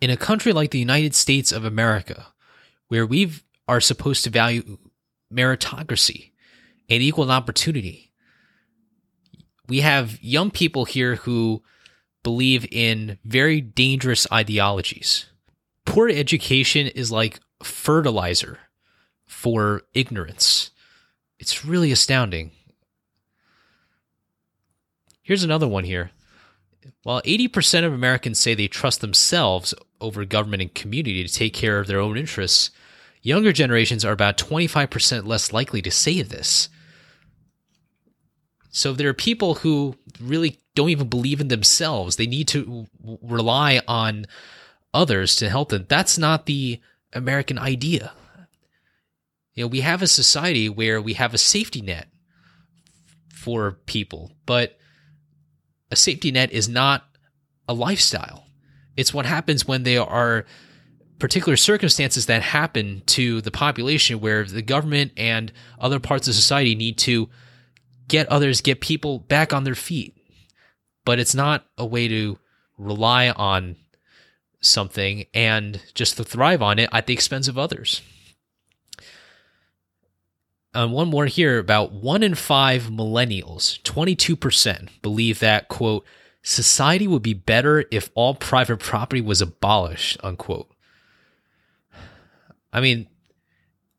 In 0.00 0.10
a 0.10 0.16
country 0.16 0.52
like 0.52 0.70
the 0.70 0.78
United 0.78 1.14
States 1.14 1.50
of 1.50 1.64
America, 1.64 2.26
where 2.88 3.06
we 3.06 3.32
are 3.66 3.80
supposed 3.80 4.22
to 4.24 4.30
value 4.30 4.78
meritocracy 5.32 6.32
and 6.88 7.02
equal 7.02 7.30
opportunity, 7.30 8.12
we 9.66 9.80
have 9.80 10.22
young 10.22 10.50
people 10.50 10.84
here 10.84 11.16
who 11.16 11.62
believe 12.24 12.66
in 12.72 13.18
very 13.24 13.60
dangerous 13.60 14.26
ideologies. 14.32 15.26
Poor 15.86 16.08
education 16.08 16.88
is 16.88 17.12
like 17.12 17.38
fertilizer 17.62 18.58
for 19.26 19.82
ignorance. 19.94 20.72
It's 21.38 21.64
really 21.64 21.92
astounding. 21.92 22.50
Here's 25.22 25.44
another 25.44 25.68
one 25.68 25.84
here. 25.84 26.10
While 27.02 27.22
80% 27.22 27.84
of 27.84 27.92
Americans 27.92 28.40
say 28.40 28.54
they 28.54 28.68
trust 28.68 29.00
themselves 29.00 29.72
over 30.00 30.24
government 30.24 30.62
and 30.62 30.74
community 30.74 31.24
to 31.24 31.32
take 31.32 31.54
care 31.54 31.78
of 31.78 31.86
their 31.86 32.00
own 32.00 32.16
interests, 32.16 32.70
younger 33.22 33.52
generations 33.52 34.04
are 34.04 34.12
about 34.12 34.36
25% 34.36 35.26
less 35.26 35.52
likely 35.52 35.80
to 35.82 35.90
say 35.90 36.22
this. 36.22 36.68
So 38.70 38.92
there 38.92 39.08
are 39.08 39.14
people 39.14 39.56
who 39.56 39.96
really 40.20 40.58
don't 40.74 40.90
even 40.90 41.08
believe 41.08 41.40
in 41.40 41.48
themselves. 41.48 42.16
They 42.16 42.26
need 42.26 42.48
to 42.48 42.86
rely 43.22 43.80
on 43.86 44.26
others 44.92 45.36
to 45.36 45.48
help 45.48 45.70
them. 45.70 45.86
That's 45.88 46.18
not 46.18 46.46
the 46.46 46.80
American 47.12 47.58
idea. 47.58 48.12
You 49.54 49.64
know, 49.64 49.68
we 49.68 49.80
have 49.80 50.02
a 50.02 50.06
society 50.06 50.68
where 50.68 51.00
we 51.00 51.14
have 51.14 51.32
a 51.34 51.38
safety 51.38 51.80
net 51.80 52.08
for 53.32 53.72
people, 53.86 54.32
but 54.46 54.78
a 55.90 55.96
safety 55.96 56.32
net 56.32 56.52
is 56.52 56.68
not 56.68 57.04
a 57.68 57.74
lifestyle. 57.74 58.46
It's 58.96 59.14
what 59.14 59.26
happens 59.26 59.66
when 59.66 59.84
there 59.84 60.02
are 60.02 60.44
particular 61.18 61.56
circumstances 61.56 62.26
that 62.26 62.42
happen 62.42 63.02
to 63.06 63.40
the 63.40 63.50
population 63.50 64.20
where 64.20 64.44
the 64.44 64.62
government 64.62 65.12
and 65.16 65.52
other 65.78 66.00
parts 66.00 66.26
of 66.26 66.34
society 66.34 66.74
need 66.74 66.98
to 66.98 67.28
get 68.08 68.28
others, 68.28 68.60
get 68.60 68.80
people 68.80 69.18
back 69.18 69.52
on 69.52 69.64
their 69.64 69.74
feet. 69.74 70.16
But 71.04 71.18
it's 71.18 71.34
not 71.34 71.66
a 71.76 71.84
way 71.84 72.08
to 72.08 72.38
rely 72.78 73.30
on 73.30 73.76
something 74.60 75.26
and 75.34 75.80
just 75.94 76.16
to 76.16 76.24
thrive 76.24 76.62
on 76.62 76.78
it 76.78 76.88
at 76.92 77.06
the 77.06 77.12
expense 77.12 77.48
of 77.48 77.58
others. 77.58 78.02
Um, 80.72 80.90
one 80.90 81.08
more 81.08 81.26
here 81.26 81.58
about 81.58 81.92
one 81.92 82.22
in 82.24 82.34
five 82.34 82.84
millennials, 82.84 83.80
22%, 83.82 84.88
believe 85.02 85.38
that, 85.38 85.68
quote, 85.68 86.04
society 86.42 87.06
would 87.06 87.22
be 87.22 87.34
better 87.34 87.84
if 87.92 88.10
all 88.14 88.34
private 88.34 88.80
property 88.80 89.20
was 89.20 89.40
abolished, 89.40 90.16
unquote. 90.24 90.68
I 92.72 92.80
mean, 92.80 93.06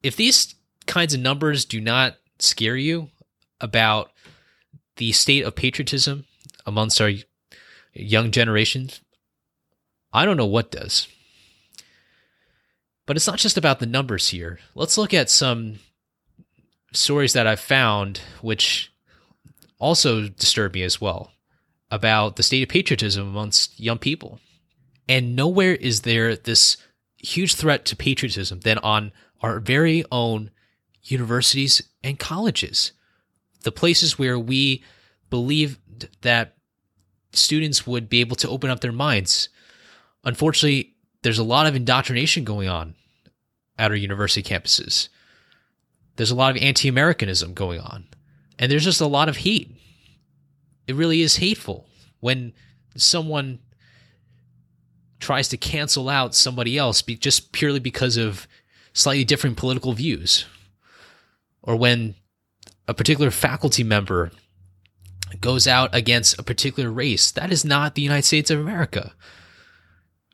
if 0.03 0.17
these 0.17 0.55
kinds 0.85 1.13
of 1.13 1.21
numbers 1.21 1.63
do 1.63 1.79
not 1.79 2.17
scare 2.39 2.75
you 2.75 3.09
about 3.61 4.11
the 4.97 5.11
state 5.11 5.43
of 5.43 5.55
patriotism 5.55 6.25
amongst 6.65 7.01
our 7.01 7.11
young 7.93 8.31
generations, 8.31 9.01
I 10.13 10.25
don't 10.25 10.37
know 10.37 10.45
what 10.45 10.71
does. 10.71 11.07
But 13.05 13.15
it's 13.17 13.27
not 13.27 13.37
just 13.39 13.57
about 13.57 13.79
the 13.79 13.85
numbers 13.85 14.29
here. 14.29 14.59
Let's 14.73 14.97
look 14.97 15.13
at 15.13 15.29
some 15.29 15.79
stories 16.91 17.33
that 17.33 17.47
I've 17.47 17.59
found, 17.59 18.21
which 18.41 18.91
also 19.77 20.27
disturb 20.27 20.73
me 20.73 20.81
as 20.83 20.99
well, 20.99 21.31
about 21.91 22.35
the 22.35 22.43
state 22.43 22.63
of 22.63 22.69
patriotism 22.69 23.27
amongst 23.27 23.79
young 23.79 23.99
people. 23.99 24.39
And 25.07 25.35
nowhere 25.35 25.75
is 25.75 26.01
there 26.01 26.35
this 26.35 26.77
huge 27.17 27.55
threat 27.55 27.85
to 27.85 27.95
patriotism 27.95 28.61
than 28.61 28.79
on 28.79 29.11
our 29.41 29.59
very 29.59 30.03
own 30.11 30.49
universities 31.03 31.83
and 32.03 32.17
colleges, 32.17 32.91
the 33.65 33.71
places 33.71 34.17
where 34.17 34.39
we 34.39 34.84
believe 35.32 35.80
that 36.21 36.56
students 37.34 37.86
would 37.86 38.08
be 38.08 38.21
able 38.21 38.36
to 38.38 38.47
open 38.47 38.69
up 38.69 38.80
their 38.80 38.91
minds. 38.91 39.49
Unfortunately, 40.23 40.93
there's 41.23 41.39
a 41.39 41.43
lot 41.43 41.65
of 41.65 41.75
indoctrination 41.75 42.43
going 42.43 42.69
on 42.69 42.93
at 43.80 43.89
our 43.89 43.97
university 43.97 44.47
campuses. 44.47 45.10
There's 46.15 46.30
a 46.30 46.36
lot 46.36 46.56
of 46.56 46.62
anti 46.62 46.88
Americanism 46.88 47.56
going 47.56 47.82
on. 47.82 48.06
And 48.60 48.71
there's 48.71 48.86
just 48.86 49.01
a 49.01 49.08
lot 49.08 49.30
of 49.30 49.38
hate. 49.38 49.75
It 50.88 50.95
really 50.95 51.21
is 51.21 51.38
hateful 51.38 51.88
when 52.19 52.54
someone 52.95 53.60
tries 55.19 55.47
to 55.49 55.58
cancel 55.58 56.08
out 56.08 56.36
somebody 56.36 56.78
else 56.78 57.01
just 57.01 57.51
purely 57.51 57.80
because 57.80 58.15
of 58.15 58.47
slightly 58.93 59.25
different 59.25 59.58
political 59.58 59.93
views. 59.93 60.45
Or 61.63 61.75
when 61.75 62.13
a 62.88 62.93
particular 62.93 63.32
faculty 63.32 63.84
member 63.84 64.32
goes 65.41 65.67
out 65.67 65.93
against 65.93 66.39
a 66.39 66.43
particular 66.43 66.91
race. 66.91 67.32
That 67.32 67.52
is 67.52 67.65
not 67.65 67.95
the 67.95 68.02
United 68.02 68.26
States 68.26 68.52
of 68.52 68.60
America. 68.60 69.13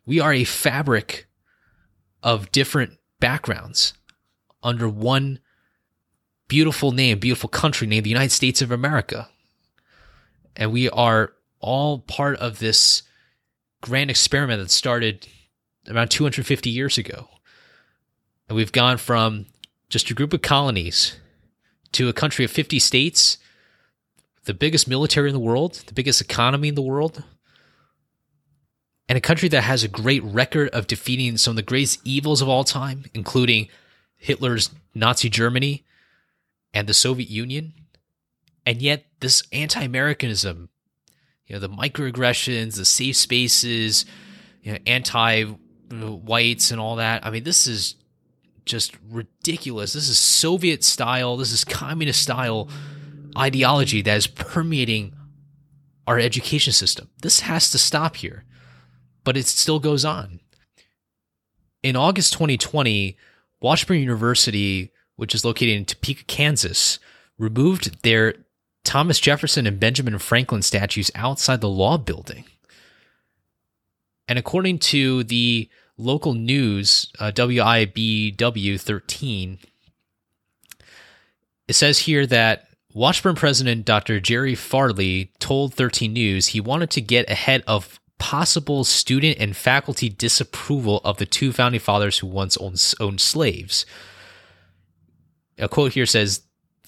We 0.06 0.20
are 0.20 0.34
a 0.34 0.44
fabric 0.44 1.28
of 2.24 2.52
different 2.52 2.98
backgrounds 3.20 3.94
under 4.64 4.88
one 4.88 5.40
beautiful 6.48 6.92
name, 6.92 7.20
beautiful 7.20 7.50
country 7.50 7.88
named 7.88 8.06
the 8.06 8.10
United 8.10 8.32
States 8.32 8.62
of 8.62 8.72
America. 8.72 9.30
And 10.56 10.72
we 10.72 10.90
are 10.90 11.34
all 11.60 12.00
part 12.00 12.36
of 12.38 12.60
this 12.60 13.04
grand 13.82 14.10
experiment 14.10 14.62
that 14.62 14.70
started 14.70 15.28
around 15.88 16.10
250 16.10 16.70
years 16.70 16.98
ago. 16.98 17.30
And 18.48 18.56
we've 18.56 18.72
gone 18.72 18.98
from 18.98 19.46
just 19.90 20.10
a 20.10 20.14
group 20.14 20.34
of 20.34 20.42
colonies 20.42 21.16
to 21.94 22.10
a 22.10 22.14
country 22.14 22.46
of 22.46 22.52
50 22.52 22.80
states, 22.80 23.38
the 24.46 24.54
biggest 24.54 24.88
military 24.88 25.30
in 25.30 25.34
the 25.34 25.40
world, 25.40 25.84
the 25.86 25.94
biggest 25.94 26.22
economy 26.22 26.70
in 26.70 26.76
the 26.76 26.82
world, 26.82 27.24
and 29.08 29.18
a 29.18 29.22
country 29.22 29.50
that 29.50 29.64
has 29.64 29.84
a 29.84 29.90
great 29.90 30.24
record 30.24 30.70
of 30.70 30.88
defeating 30.88 31.38
some 31.38 31.52
of 31.52 31.56
the 31.58 31.62
greatest 31.62 32.00
evils 32.06 32.42
of 32.42 32.48
all 32.48 32.64
time, 32.64 33.06
including 33.14 33.68
Hitler's 34.18 34.70
Nazi 34.96 35.30
Germany 35.30 35.84
and 36.74 36.88
the 36.88 36.94
Soviet 36.94 37.30
Union. 37.30 37.74
And 38.66 38.82
yet, 38.82 39.06
this 39.20 39.44
anti 39.52 39.82
Americanism, 39.82 40.70
you 41.46 41.56
know, 41.56 41.60
the 41.60 41.70
microaggressions, 41.70 42.78
the 42.78 42.86
safe 42.86 43.18
spaces, 43.18 44.06
you 44.62 44.74
know, 44.74 44.78
anti 44.86 45.44
whites 45.92 46.72
and 46.72 46.80
all 46.80 46.96
that. 46.98 47.26
I 47.26 47.32
mean, 47.32 47.44
this 47.44 47.68
is 47.68 47.96
just 48.72 48.98
ridiculous. 49.10 49.94
This 49.94 50.10
is 50.10 50.18
Soviet 50.18 50.84
style, 50.84 51.38
this 51.38 51.52
is 51.52 51.64
communist 51.64 52.24
style 52.24 52.68
ideology 53.38 54.02
that 54.02 54.18
is 54.18 54.28
permeating 54.28 55.14
our 56.08 56.18
education 56.18 56.74
system. 56.74 57.10
This 57.22 57.42
has 57.42 57.70
to 57.72 57.78
stop 57.78 58.16
here. 58.18 58.46
but 59.24 59.38
it 59.38 59.46
still 59.46 59.80
goes 59.80 60.04
on. 60.04 60.40
In 61.84 61.96
August 61.96 62.34
2020, 62.34 63.16
Washburn 63.62 64.00
University, 64.00 64.92
which 65.16 65.36
is 65.36 65.46
located 65.46 65.78
in 65.78 65.86
Topeka, 65.86 66.24
Kansas, 66.24 66.98
removed 67.38 68.02
their 68.02 68.34
Thomas 68.84 69.20
Jefferson 69.20 69.68
and 69.68 69.80
Benjamin 69.80 70.18
Franklin 70.18 70.64
statues 70.64 71.12
outside 71.14 71.62
the 71.62 71.70
law 71.70 71.98
building. 71.98 72.46
And 74.28 74.40
according 74.40 74.80
to 74.80 75.24
the 75.24 75.70
local 75.98 76.34
news, 76.34 77.12
uh, 77.20 77.32
WIBW 77.32 78.80
13, 78.80 79.60
it 81.68 81.74
says 81.74 82.00
here 82.00 82.26
that 82.28 82.68
Washburn 82.94 83.36
president 83.36 83.86
Dr. 83.86 84.20
Jerry 84.20 84.56
Farley 84.56 85.32
told 85.40 85.74
13 85.74 86.12
News 86.12 86.48
he 86.48 86.60
wanted 86.60 86.90
to 86.92 87.02
get 87.02 87.30
ahead 87.30 87.64
of 87.66 88.00
possible 88.20 88.84
student 88.84 89.38
and 89.40 89.56
faculty 89.56 90.10
disapproval 90.10 91.00
of 91.04 91.18
the 91.18 91.26
two 91.26 91.54
founding 91.54 91.80
fathers 91.80 92.20
who 92.20 92.28
once 92.28 92.58
owned, 92.58 92.94
owned 93.00 93.22
slaves. 93.22 93.86
A 95.58 95.70
quote 95.70 95.94
here 95.94 96.06
says, 96.06 96.42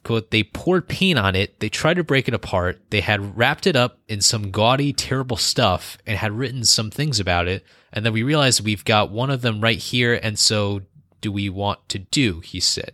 quote, 0.03 0.31
they 0.31 0.43
poured 0.43 0.87
paint 0.87 1.17
on 1.17 1.35
it, 1.35 1.59
they 1.59 1.69
tried 1.69 1.95
to 1.95 2.03
break 2.03 2.27
it 2.27 2.33
apart, 2.33 2.81
they 2.89 3.01
had 3.01 3.37
wrapped 3.37 3.65
it 3.65 3.75
up 3.75 3.99
in 4.07 4.21
some 4.21 4.51
gaudy, 4.51 4.93
terrible 4.93 5.37
stuff 5.37 5.97
and 6.05 6.17
had 6.17 6.31
written 6.33 6.63
some 6.65 6.91
things 6.91 7.19
about 7.19 7.47
it, 7.47 7.65
and 7.91 8.05
then 8.05 8.13
we 8.13 8.23
realized 8.23 8.63
we've 8.63 8.85
got 8.85 9.11
one 9.11 9.29
of 9.29 9.41
them 9.41 9.61
right 9.61 9.77
here, 9.77 10.19
and 10.21 10.37
so 10.37 10.81
do 11.21 11.31
we 11.31 11.49
want 11.49 11.87
to 11.89 11.99
do, 11.99 12.41
he 12.41 12.59
said. 12.59 12.93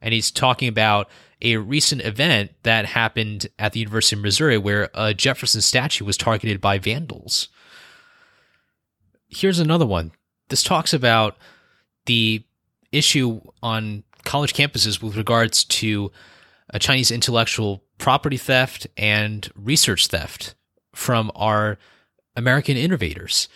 And 0.00 0.14
he's 0.14 0.30
talking 0.30 0.68
about 0.68 1.10
a 1.42 1.56
recent 1.56 2.02
event 2.02 2.52
that 2.62 2.86
happened 2.86 3.48
at 3.58 3.72
the 3.72 3.80
University 3.80 4.16
of 4.16 4.22
Missouri 4.22 4.58
where 4.58 4.90
a 4.94 5.14
Jefferson 5.14 5.60
statue 5.60 6.04
was 6.04 6.16
targeted 6.16 6.60
by 6.60 6.78
vandals. 6.78 7.48
Here's 9.28 9.58
another 9.58 9.86
one. 9.86 10.12
This 10.48 10.62
talks 10.62 10.92
about 10.92 11.36
the 12.06 12.44
issue 12.92 13.40
on 13.62 14.04
college 14.24 14.54
campuses 14.54 15.02
with 15.02 15.16
regards 15.16 15.64
to 15.64 16.10
a 16.70 16.78
Chinese 16.78 17.10
intellectual 17.10 17.84
property 17.98 18.36
theft 18.36 18.86
and 18.96 19.50
research 19.54 20.06
theft 20.06 20.54
from 20.94 21.30
our 21.34 21.78
American 22.36 22.76
innovators. 22.76 23.48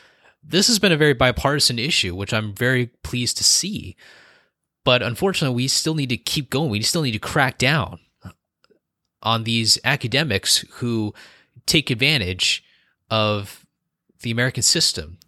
This 0.43 0.67
has 0.67 0.79
been 0.79 0.93
a 0.93 0.97
very 0.97 1.15
bipartisan 1.15 1.79
issue, 1.79 2.15
which 2.15 2.35
I'm 2.35 2.53
very 2.53 2.87
pleased 3.03 3.37
to 3.39 3.45
see. 3.45 3.97
But 4.85 5.03
unfortunately, 5.03 5.55
we 5.55 5.69
still 5.69 5.95
need 5.95 6.11
to 6.11 6.17
keep 6.17 6.51
going. 6.51 6.71
We 6.71 6.83
still 6.83 7.03
need 7.03 7.13
to 7.13 7.19
crack 7.19 7.57
down 7.57 8.01
on 9.23 9.45
these 9.45 9.79
academics 9.85 10.59
who 10.75 11.15
take 11.67 11.91
advantage 11.91 12.63
of 13.11 13.65
the 14.21 14.31
American 14.31 14.63
system 14.63 15.19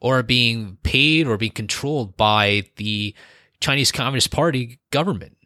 or 0.00 0.22
being 0.22 0.76
paid 0.82 1.26
or 1.26 1.36
being 1.36 1.52
controlled 1.52 2.16
by 2.16 2.64
the 2.76 3.14
Chinese 3.60 3.92
Communist 3.92 4.30
Party 4.30 4.78
government. 4.90 5.36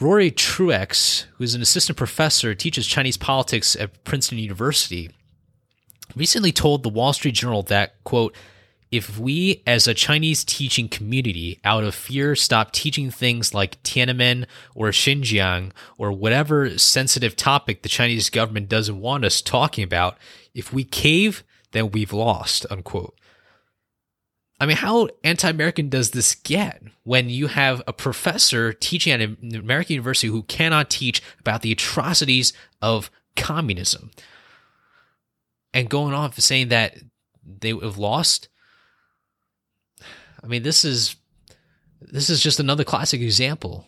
Rory 0.00 0.30
Truex, 0.30 1.26
who's 1.36 1.54
an 1.54 1.62
assistant 1.62 1.96
professor, 1.96 2.54
teaches 2.54 2.86
Chinese 2.86 3.16
politics 3.16 3.76
at 3.76 4.02
Princeton 4.04 4.38
University, 4.38 5.10
recently 6.16 6.50
told 6.50 6.82
the 6.82 6.88
Wall 6.88 7.12
Street 7.12 7.34
Journal 7.34 7.62
that, 7.64 8.02
quote, 8.02 8.34
if 8.90 9.18
we 9.18 9.62
as 9.66 9.88
a 9.88 9.94
Chinese 9.94 10.44
teaching 10.44 10.88
community, 10.88 11.58
out 11.64 11.82
of 11.82 11.94
fear, 11.94 12.36
stop 12.36 12.70
teaching 12.70 13.10
things 13.10 13.52
like 13.52 13.82
Tiananmen 13.82 14.46
or 14.74 14.88
Xinjiang 14.88 15.72
or 15.98 16.12
whatever 16.12 16.78
sensitive 16.78 17.34
topic 17.34 17.82
the 17.82 17.88
Chinese 17.88 18.30
government 18.30 18.68
doesn't 18.68 19.00
want 19.00 19.24
us 19.24 19.42
talking 19.42 19.82
about, 19.82 20.16
if 20.54 20.72
we 20.72 20.84
cave, 20.84 21.42
then 21.72 21.90
we've 21.90 22.12
lost, 22.12 22.66
unquote. 22.70 23.18
I 24.60 24.66
mean, 24.66 24.76
how 24.76 25.08
anti 25.22 25.48
American 25.48 25.88
does 25.88 26.12
this 26.12 26.34
get 26.34 26.82
when 27.02 27.28
you 27.28 27.48
have 27.48 27.82
a 27.86 27.92
professor 27.92 28.72
teaching 28.72 29.12
at 29.12 29.20
an 29.20 29.54
American 29.54 29.94
university 29.94 30.28
who 30.28 30.44
cannot 30.44 30.90
teach 30.90 31.22
about 31.40 31.62
the 31.62 31.72
atrocities 31.72 32.52
of 32.80 33.10
communism 33.36 34.10
and 35.72 35.90
going 35.90 36.14
off 36.14 36.38
saying 36.38 36.68
that 36.68 36.96
they 37.44 37.70
have 37.70 37.98
lost? 37.98 38.48
I 40.42 40.46
mean, 40.46 40.62
this 40.62 40.84
is 40.84 41.16
this 42.00 42.30
is 42.30 42.40
just 42.40 42.60
another 42.60 42.84
classic 42.84 43.20
example 43.20 43.86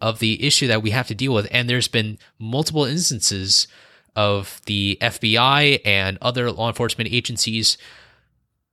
of 0.00 0.18
the 0.18 0.44
issue 0.44 0.66
that 0.66 0.82
we 0.82 0.90
have 0.90 1.08
to 1.08 1.14
deal 1.14 1.32
with. 1.32 1.48
And 1.50 1.68
there's 1.68 1.88
been 1.88 2.18
multiple 2.38 2.84
instances 2.84 3.68
of 4.14 4.60
the 4.66 4.98
FBI 5.00 5.80
and 5.84 6.18
other 6.20 6.50
law 6.50 6.68
enforcement 6.68 7.10
agencies 7.12 7.78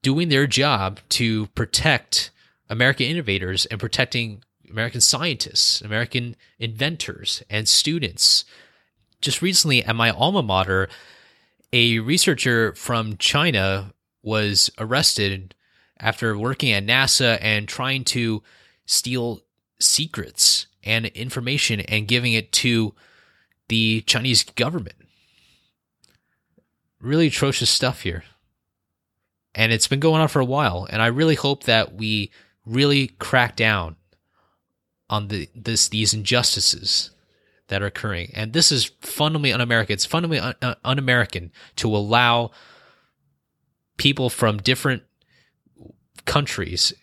doing 0.06 0.30
their 0.30 0.46
job 0.46 1.00
to 1.10 1.48
protect 1.56 2.30
American 2.70 3.08
innovators 3.08 3.66
and 3.66 3.80
protecting 3.80 4.44
American 4.70 5.02
scientists, 5.02 5.82
American 5.82 6.36
inventors, 6.60 7.42
and 7.50 7.68
students. 7.68 8.46
Just 9.20 9.42
recently 9.42 9.84
at 9.84 9.96
my 9.96 10.12
alma 10.12 10.44
mater, 10.44 10.90
a 11.74 11.98
researcher 11.98 12.72
from 12.74 13.18
China 13.18 13.96
was 14.22 14.70
arrested 14.78 15.56
after 16.00 16.38
working 16.38 16.72
at 16.72 16.86
NASA 16.86 17.40
and 17.42 17.68
trying 17.68 18.04
to 18.04 18.44
steal 18.86 19.42
secrets 19.80 20.68
and 20.84 21.08
information 21.08 21.80
and 21.80 22.08
giving 22.08 22.34
it 22.34 22.52
to 22.52 22.94
the 23.70 24.02
Chinese 24.02 24.44
government 24.44 24.98
really 27.02 27.28
atrocious 27.28 27.70
stuff 27.70 28.02
here. 28.02 28.24
And 29.56 29.72
it's 29.72 29.88
been 29.88 30.02
going 30.02 30.22
on 30.22 30.28
for 30.28 30.42
a 30.42 30.46
while. 30.46 30.86
And 30.90 31.02
I 31.02 31.08
really 31.08 31.36
hope 31.36 31.64
that 31.64 31.96
we 31.96 32.30
really 32.66 33.08
crack 33.08 33.56
down 33.56 33.96
on 35.10 35.30
the 35.30 35.50
this 35.56 35.88
these 35.88 36.14
injustices 36.14 37.12
that 37.68 37.82
are 37.82 37.88
occurring. 37.88 38.32
And 38.34 38.54
this 38.54 38.72
is 38.72 38.92
fundamentally 39.02 39.54
un-American. 39.54 39.94
It's 39.94 40.06
fundamentally 40.06 40.56
un- 40.62 40.76
un-American 40.84 41.52
to 41.78 41.96
allow 41.96 42.52
people 43.98 44.30
from 44.30 44.58
different 44.58 45.04
countries 46.26 46.94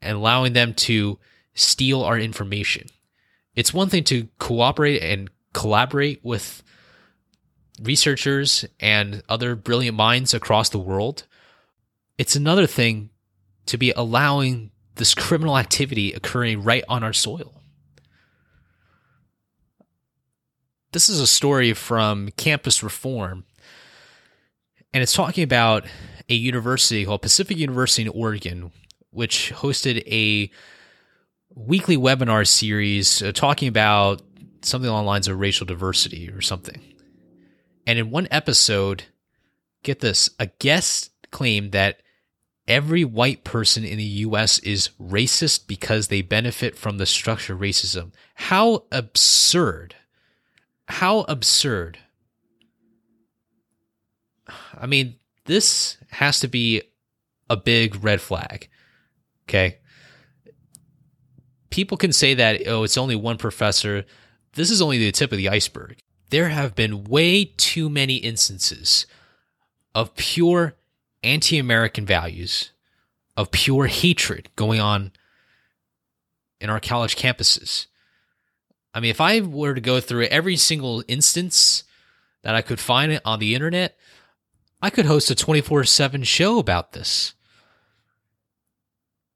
and 0.00 0.16
allowing 0.16 0.54
them 0.54 0.74
to 0.74 1.18
steal 1.54 2.02
our 2.02 2.18
information. 2.18 2.88
It's 3.54 3.74
one 3.74 3.88
thing 3.88 4.04
to 4.04 4.28
cooperate 4.38 5.02
and 5.02 5.30
collaborate 5.52 6.24
with 6.24 6.62
researchers 7.80 8.64
and 8.80 9.22
other 9.28 9.54
brilliant 9.54 9.96
minds 9.96 10.32
across 10.32 10.70
the 10.70 10.78
world. 10.78 11.26
It's 12.18 12.36
another 12.36 12.66
thing 12.66 13.10
to 13.66 13.78
be 13.78 13.92
allowing 13.92 14.70
this 14.96 15.14
criminal 15.14 15.56
activity 15.56 16.12
occurring 16.12 16.62
right 16.62 16.84
on 16.88 17.02
our 17.02 17.12
soil. 17.12 17.62
This 20.92 21.08
is 21.08 21.20
a 21.20 21.26
story 21.26 21.72
from 21.72 22.28
Campus 22.36 22.82
Reform, 22.82 23.44
and 24.92 25.02
it's 25.02 25.14
talking 25.14 25.42
about 25.42 25.86
a 26.28 26.34
university 26.34 27.04
called 27.06 27.22
Pacific 27.22 27.56
University 27.56 28.02
in 28.02 28.08
Oregon, 28.08 28.72
which 29.10 29.52
hosted 29.56 30.06
a 30.06 30.50
weekly 31.54 31.96
webinar 31.96 32.46
series 32.46 33.22
uh, 33.22 33.32
talking 33.32 33.68
about 33.68 34.22
something 34.60 34.88
along 34.88 35.04
the 35.04 35.08
lines 35.08 35.28
of 35.28 35.38
racial 35.38 35.66
diversity 35.66 36.30
or 36.30 36.42
something. 36.42 36.80
And 37.86 37.98
in 37.98 38.10
one 38.10 38.28
episode, 38.30 39.04
get 39.82 40.00
this, 40.00 40.30
a 40.38 40.46
guest 40.58 41.10
claimed 41.30 41.72
that 41.72 42.01
every 42.68 43.04
white 43.04 43.44
person 43.44 43.84
in 43.84 43.98
the 43.98 44.04
US 44.04 44.58
is 44.60 44.90
racist 45.00 45.66
because 45.66 46.08
they 46.08 46.22
benefit 46.22 46.76
from 46.76 46.98
the 46.98 47.06
structure 47.06 47.56
racism. 47.56 48.12
How 48.34 48.84
absurd. 48.92 49.96
How 50.86 51.20
absurd. 51.20 51.98
I 54.78 54.86
mean, 54.86 55.16
this 55.44 55.96
has 56.10 56.40
to 56.40 56.48
be 56.48 56.82
a 57.48 57.56
big 57.56 58.02
red 58.02 58.20
flag. 58.20 58.68
Okay. 59.48 59.78
People 61.70 61.96
can 61.96 62.12
say 62.12 62.34
that, 62.34 62.66
oh, 62.66 62.82
it's 62.82 62.98
only 62.98 63.16
one 63.16 63.38
professor. 63.38 64.04
This 64.54 64.70
is 64.70 64.82
only 64.82 64.98
the 64.98 65.12
tip 65.12 65.32
of 65.32 65.38
the 65.38 65.48
iceberg 65.48 66.02
there 66.32 66.48
have 66.48 66.74
been 66.74 67.04
way 67.04 67.44
too 67.44 67.90
many 67.90 68.16
instances 68.16 69.06
of 69.94 70.14
pure 70.16 70.74
anti 71.22 71.58
American 71.58 72.06
values, 72.06 72.70
of 73.36 73.50
pure 73.50 73.86
hatred 73.86 74.48
going 74.56 74.80
on 74.80 75.12
in 76.60 76.70
our 76.70 76.80
college 76.80 77.16
campuses. 77.16 77.86
I 78.94 79.00
mean, 79.00 79.10
if 79.10 79.20
I 79.20 79.40
were 79.40 79.74
to 79.74 79.80
go 79.80 80.00
through 80.00 80.26
every 80.26 80.56
single 80.56 81.02
instance 81.08 81.84
that 82.42 82.54
I 82.54 82.62
could 82.62 82.80
find 82.80 83.20
on 83.24 83.38
the 83.38 83.54
internet, 83.54 83.96
I 84.80 84.90
could 84.90 85.06
host 85.06 85.30
a 85.30 85.34
24 85.34 85.84
7 85.84 86.22
show 86.24 86.58
about 86.58 86.92
this. 86.92 87.34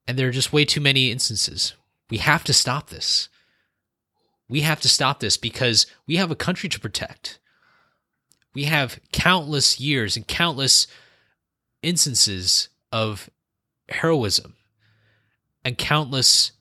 And 0.07 0.17
there 0.17 0.27
are 0.27 0.31
just 0.31 0.53
way 0.53 0.63
too 0.63 0.81
many 0.81 1.11
instances. 1.11 1.73
We 2.09 2.17
have 2.17 2.43
to 2.45 2.53
stop 2.53 2.89
this. 2.89 3.29
We 4.47 4.61
have 4.61 4.79
to 4.81 4.89
stop 4.89 5.19
this 5.19 5.35
because 5.35 5.85
we 6.05 6.15
have 6.15 6.31
a 6.31 6.35
country 6.35 6.69
to 6.69 6.79
protect. 6.79 7.39
We 8.53 8.63
have 8.63 8.99
countless 9.11 9.79
years 9.79 10.15
and 10.15 10.25
countless 10.25 10.87
instances 11.87 12.67
of 12.91 13.29
heroism 13.87 14.55
and 15.63 15.77
countless 15.77 16.51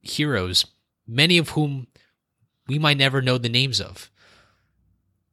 heroes, 0.00 0.64
many 1.06 1.36
of 1.36 1.50
whom 1.50 1.86
we 2.66 2.78
might 2.78 2.96
never 2.96 3.20
know 3.20 3.36
the 3.36 3.50
names 3.50 3.80
of. 3.80 4.10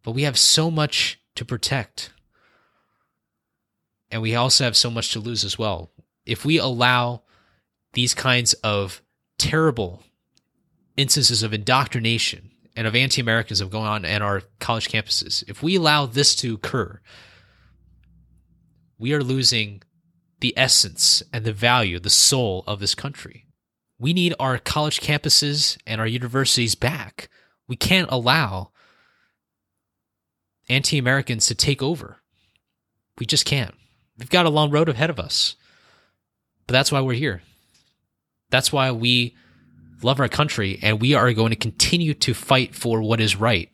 But 0.04 0.12
we 0.12 0.24
have 0.24 0.38
so 0.38 0.70
much 0.70 1.22
to 1.36 1.46
protect. 1.46 2.12
And 4.12 4.22
we 4.22 4.36
also 4.36 4.66
have 4.66 4.76
so 4.76 4.92
much 4.92 5.14
to 5.14 5.20
lose 5.20 5.46
as 5.46 5.58
well. 5.58 5.90
If 6.26 6.44
we 6.44 6.58
allow 6.58 7.24
these 7.94 8.14
kinds 8.14 8.54
of 8.56 9.02
terrible 9.38 10.04
instances 10.98 11.44
of 11.44 11.54
indoctrination 11.54 12.52
and 12.76 12.86
of 12.86 12.96
anti 12.96 13.22
Americanism 13.22 13.70
going 13.70 13.88
on 13.88 14.04
at 14.04 14.22
our 14.22 14.44
college 14.60 14.90
campuses, 14.90 15.44
if 15.48 15.64
we 15.64 15.78
allow 15.78 16.06
this 16.06 16.36
to 16.36 16.56
occur, 16.56 17.00
we 18.98 19.14
are 19.14 19.24
losing 19.24 19.82
the 20.40 20.54
essence 20.58 21.24
and 21.32 21.46
the 21.46 21.54
value, 21.54 22.00
the 22.00 22.10
soul 22.10 22.64
of 22.68 22.80
this 22.80 22.96
country. 22.96 23.46
We 24.00 24.14
need 24.14 24.36
our 24.40 24.58
college 24.58 25.00
campuses 25.00 25.78
and 25.88 26.02
our 26.02 26.08
universities 26.08 26.76
back. 26.76 27.30
We 27.68 27.76
can't 27.76 28.10
allow 28.12 28.72
anti 30.70 30.98
Americans 30.98 31.46
to 31.48 31.56
take 31.56 31.82
over. 31.82 32.18
We 33.20 33.26
just 33.26 33.46
can't. 33.46 33.74
We've 34.18 34.30
got 34.30 34.46
a 34.46 34.50
long 34.50 34.72
road 34.72 34.90
ahead 34.90 35.10
of 35.10 35.20
us. 35.20 35.56
But 36.68 36.74
that's 36.74 36.92
why 36.92 37.02
we're 37.02 37.14
here. 37.14 37.42
That's 38.50 38.72
why 38.72 38.92
we 38.92 39.36
love 40.02 40.20
our 40.20 40.28
country 40.28 40.80
and 40.82 41.02
we 41.02 41.14
are 41.14 41.32
going 41.34 41.52
to 41.52 41.56
continue 41.56 42.14
to 42.14 42.34
fight 42.34 42.76
for 42.76 43.02
what 43.02 43.20
is 43.20 43.36
right. 43.36 43.70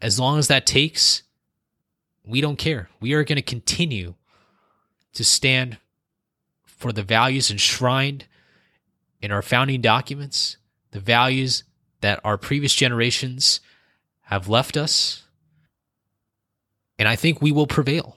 As 0.00 0.20
long 0.20 0.38
as 0.38 0.48
that 0.48 0.66
takes, 0.66 1.22
we 2.26 2.40
don't 2.40 2.56
care. 2.56 2.90
We 3.00 3.12
are 3.14 3.24
going 3.24 3.36
to 3.36 3.42
continue 3.42 4.14
to 5.14 5.24
stand 5.24 5.78
for 6.66 6.92
the 6.92 7.02
values 7.02 7.50
enshrined 7.50 8.26
in 9.22 9.30
our 9.30 9.42
founding 9.42 9.80
documents, 9.80 10.56
the 10.90 11.00
values 11.00 11.64
that 12.00 12.20
our 12.24 12.36
previous 12.36 12.74
generations 12.74 13.60
have 14.22 14.48
left 14.48 14.76
us. 14.76 15.22
And 16.98 17.08
I 17.08 17.16
think 17.16 17.40
we 17.40 17.52
will 17.52 17.66
prevail. 17.66 18.16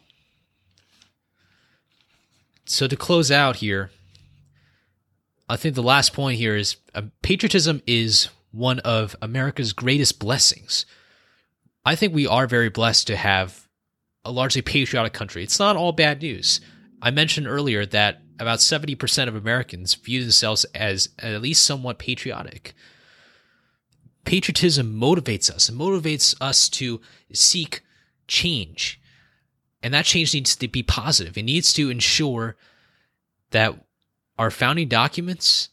So, 2.66 2.88
to 2.88 2.96
close 2.96 3.32
out 3.32 3.58
here, 3.58 3.90
I 5.48 5.56
think 5.56 5.76
the 5.76 5.84
last 5.84 6.14
point 6.14 6.38
here 6.38 6.56
is 6.56 6.76
uh, 6.94 7.04
patriotism 7.22 7.82
is 7.88 8.30
one 8.52 8.80
of 8.80 9.16
America's 9.22 9.74
greatest 9.74 10.20
blessings. 10.20 10.86
I 11.84 11.96
think 11.96 12.14
we 12.14 12.28
are 12.28 12.46
very 12.46 12.70
blessed 12.70 13.08
to 13.08 13.16
have 13.16 13.69
a 14.30 14.32
largely 14.32 14.62
patriotic 14.62 15.12
country. 15.12 15.44
It's 15.44 15.60
not 15.60 15.76
all 15.76 15.92
bad 15.92 16.22
news. 16.22 16.62
I 17.02 17.10
mentioned 17.10 17.48
earlier 17.48 17.86
that 17.88 18.22
about 18.40 18.60
70% 18.60 19.28
of 19.28 19.36
Americans 19.36 19.96
view 19.96 20.22
themselves 20.22 20.66
as 20.76 21.10
at 21.18 21.42
least 21.42 21.66
somewhat 21.66 21.98
patriotic. 21.98 22.74
Patriotism 24.26 25.00
motivates 25.00 25.50
us, 25.50 25.68
it 25.68 25.76
motivates 25.76 26.36
us 26.40 26.70
to 26.70 27.02
seek 27.34 27.82
change. 28.28 29.02
And 29.82 29.94
that 29.94 30.06
change 30.06 30.34
needs 30.34 30.56
to 30.58 30.68
be 30.68 30.84
positive. 30.84 31.38
It 31.38 31.44
needs 31.44 31.74
to 31.74 31.90
ensure 31.90 32.56
that 33.52 33.74
our 34.38 34.52
founding 34.52 34.90
documents 34.90 35.70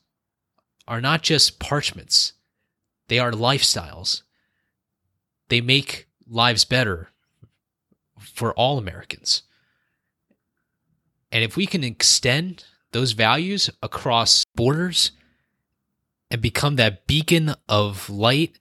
are 0.88 1.00
not 1.00 1.22
just 1.22 1.58
parchments, 1.58 2.32
they 3.08 3.18
are 3.18 3.32
lifestyles. 3.32 4.22
They 5.48 5.60
make 5.60 6.08
lives 6.26 6.64
better 6.64 7.10
for 8.34 8.52
all 8.54 8.78
Americans. 8.78 9.42
And 11.32 11.42
if 11.42 11.56
we 11.56 11.66
can 11.66 11.84
extend 11.84 12.64
those 12.92 13.12
values 13.12 13.70
across 13.82 14.44
borders 14.54 15.12
and 16.30 16.40
become 16.40 16.76
that 16.76 17.06
beacon 17.06 17.54
of 17.68 18.08
light 18.08 18.58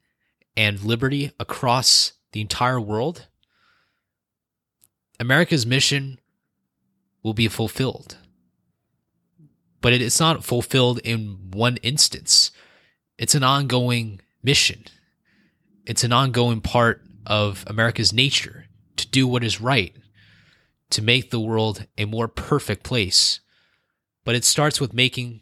and 0.57 0.81
liberty 0.81 1.31
across 1.39 2.13
the 2.31 2.41
entire 2.41 2.79
world, 2.79 3.27
America's 5.19 5.65
mission 5.65 6.19
will 7.23 7.33
be 7.33 7.47
fulfilled. 7.47 8.17
But 9.81 9.93
it's 9.93 10.19
not 10.19 10.43
fulfilled 10.43 10.99
in 10.99 11.51
one 11.51 11.77
instance, 11.77 12.51
it's 13.17 13.35
an 13.35 13.43
ongoing 13.43 14.19
mission. 14.43 14.83
It's 15.85 16.03
an 16.03 16.11
ongoing 16.11 16.61
part 16.61 17.03
of 17.25 17.63
America's 17.67 18.11
nature 18.11 18.64
to 18.97 19.07
do 19.07 19.27
what 19.27 19.43
is 19.43 19.61
right, 19.61 19.95
to 20.91 21.01
make 21.01 21.29
the 21.29 21.39
world 21.39 21.85
a 21.97 22.05
more 22.05 22.27
perfect 22.27 22.83
place. 22.83 23.39
But 24.23 24.35
it 24.35 24.45
starts 24.45 24.81
with 24.81 24.93
making 24.93 25.41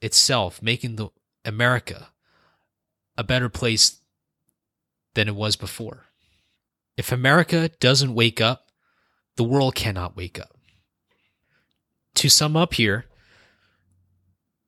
itself, 0.00 0.62
making 0.62 0.96
the 0.96 1.08
America 1.44 2.08
a 3.16 3.24
better 3.24 3.48
place 3.48 4.00
than 5.14 5.28
it 5.28 5.34
was 5.34 5.56
before. 5.56 6.06
If 6.96 7.12
America 7.12 7.70
doesn't 7.80 8.14
wake 8.14 8.40
up, 8.40 8.70
the 9.36 9.44
world 9.44 9.74
cannot 9.74 10.16
wake 10.16 10.38
up. 10.38 10.56
To 12.16 12.28
sum 12.28 12.56
up 12.56 12.74
here, 12.74 13.06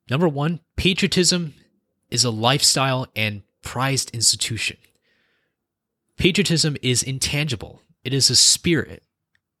number 0.09 0.27
one, 0.27 0.61
patriotism 0.77 1.53
is 2.09 2.23
a 2.23 2.29
lifestyle 2.29 3.07
and 3.15 3.43
prized 3.61 4.11
institution. 4.13 4.77
Patriotism 6.17 6.77
is 6.81 7.03
intangible, 7.03 7.81
it 8.03 8.13
is 8.13 8.29
a 8.29 8.35
spirit 8.35 9.03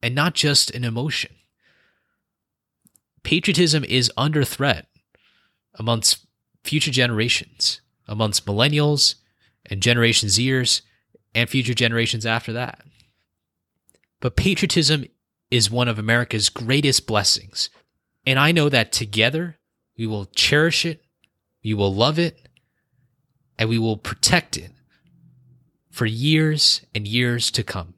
and 0.01 0.15
not 0.15 0.33
just 0.33 0.71
an 0.71 0.83
emotion. 0.83 1.31
Patriotism 3.23 3.83
is 3.83 4.11
under 4.17 4.43
threat 4.43 4.87
amongst 5.75 6.25
future 6.63 6.91
generations, 6.91 7.81
amongst 8.07 8.45
millennials 8.45 9.15
and 9.65 9.81
Generation 9.81 10.29
Zers 10.29 10.81
and 11.33 11.49
future 11.49 11.73
generations 11.73 12.25
after 12.25 12.51
that. 12.53 12.83
But 14.19 14.35
patriotism 14.35 15.05
is 15.49 15.69
one 15.69 15.87
of 15.87 15.99
America's 15.99 16.49
greatest 16.49 17.07
blessings. 17.07 17.69
And 18.25 18.39
I 18.39 18.51
know 18.51 18.69
that 18.69 18.91
together 18.91 19.57
we 19.97 20.07
will 20.07 20.25
cherish 20.25 20.85
it, 20.85 21.01
we 21.63 21.73
will 21.73 21.93
love 21.93 22.17
it, 22.17 22.47
and 23.57 23.69
we 23.69 23.77
will 23.77 23.97
protect 23.97 24.57
it 24.57 24.71
for 25.91 26.05
years 26.05 26.81
and 26.95 27.07
years 27.07 27.51
to 27.51 27.63
come. 27.63 27.95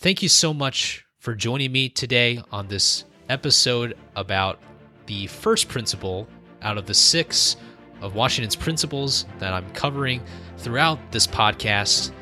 Thank 0.00 0.22
you 0.22 0.28
so 0.28 0.54
much 0.54 1.04
for 1.18 1.34
joining 1.34 1.72
me 1.72 1.88
today 1.88 2.40
on 2.52 2.68
this 2.68 3.04
episode 3.28 3.96
about 4.14 4.60
the 5.06 5.26
first 5.26 5.68
principle 5.68 6.28
out 6.62 6.78
of 6.78 6.86
the 6.86 6.94
six 6.94 7.56
of 8.00 8.14
Washington's 8.14 8.54
principles 8.54 9.26
that 9.40 9.52
I'm 9.52 9.68
covering 9.72 10.22
throughout 10.56 11.00
this 11.10 11.26
podcast. 11.26 12.12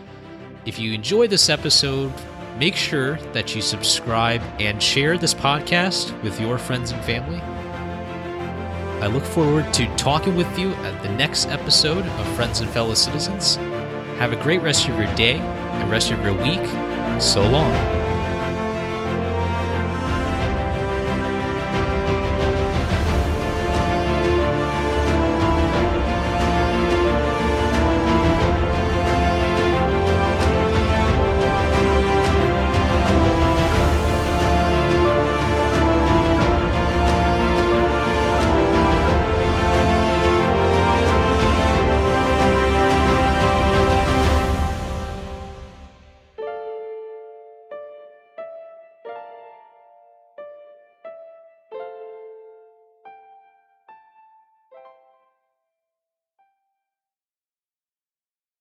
If 0.64 0.78
you 0.78 0.94
enjoy 0.94 1.26
this 1.26 1.50
episode, 1.50 2.10
make 2.58 2.76
sure 2.76 3.18
that 3.34 3.54
you 3.54 3.60
subscribe 3.60 4.40
and 4.58 4.82
share 4.82 5.18
this 5.18 5.34
podcast 5.34 6.18
with 6.22 6.40
your 6.40 6.56
friends 6.56 6.92
and 6.92 7.04
family. 7.04 7.42
I 9.02 9.08
look 9.08 9.24
forward 9.24 9.70
to 9.74 9.96
talking 9.96 10.34
with 10.34 10.58
you 10.58 10.70
at 10.72 11.02
the 11.02 11.10
next 11.10 11.48
episode 11.48 12.06
of 12.06 12.36
Friends 12.36 12.60
and 12.60 12.70
Fellow 12.70 12.94
Citizens. 12.94 13.56
Have 14.16 14.32
a 14.32 14.42
great 14.42 14.62
rest 14.62 14.88
of 14.88 14.96
your 14.96 15.14
day 15.14 15.34
and 15.36 15.90
rest 15.90 16.10
of 16.10 16.18
your 16.24 16.32
week. 16.32 16.85
So 17.18 17.40
long. 17.48 18.05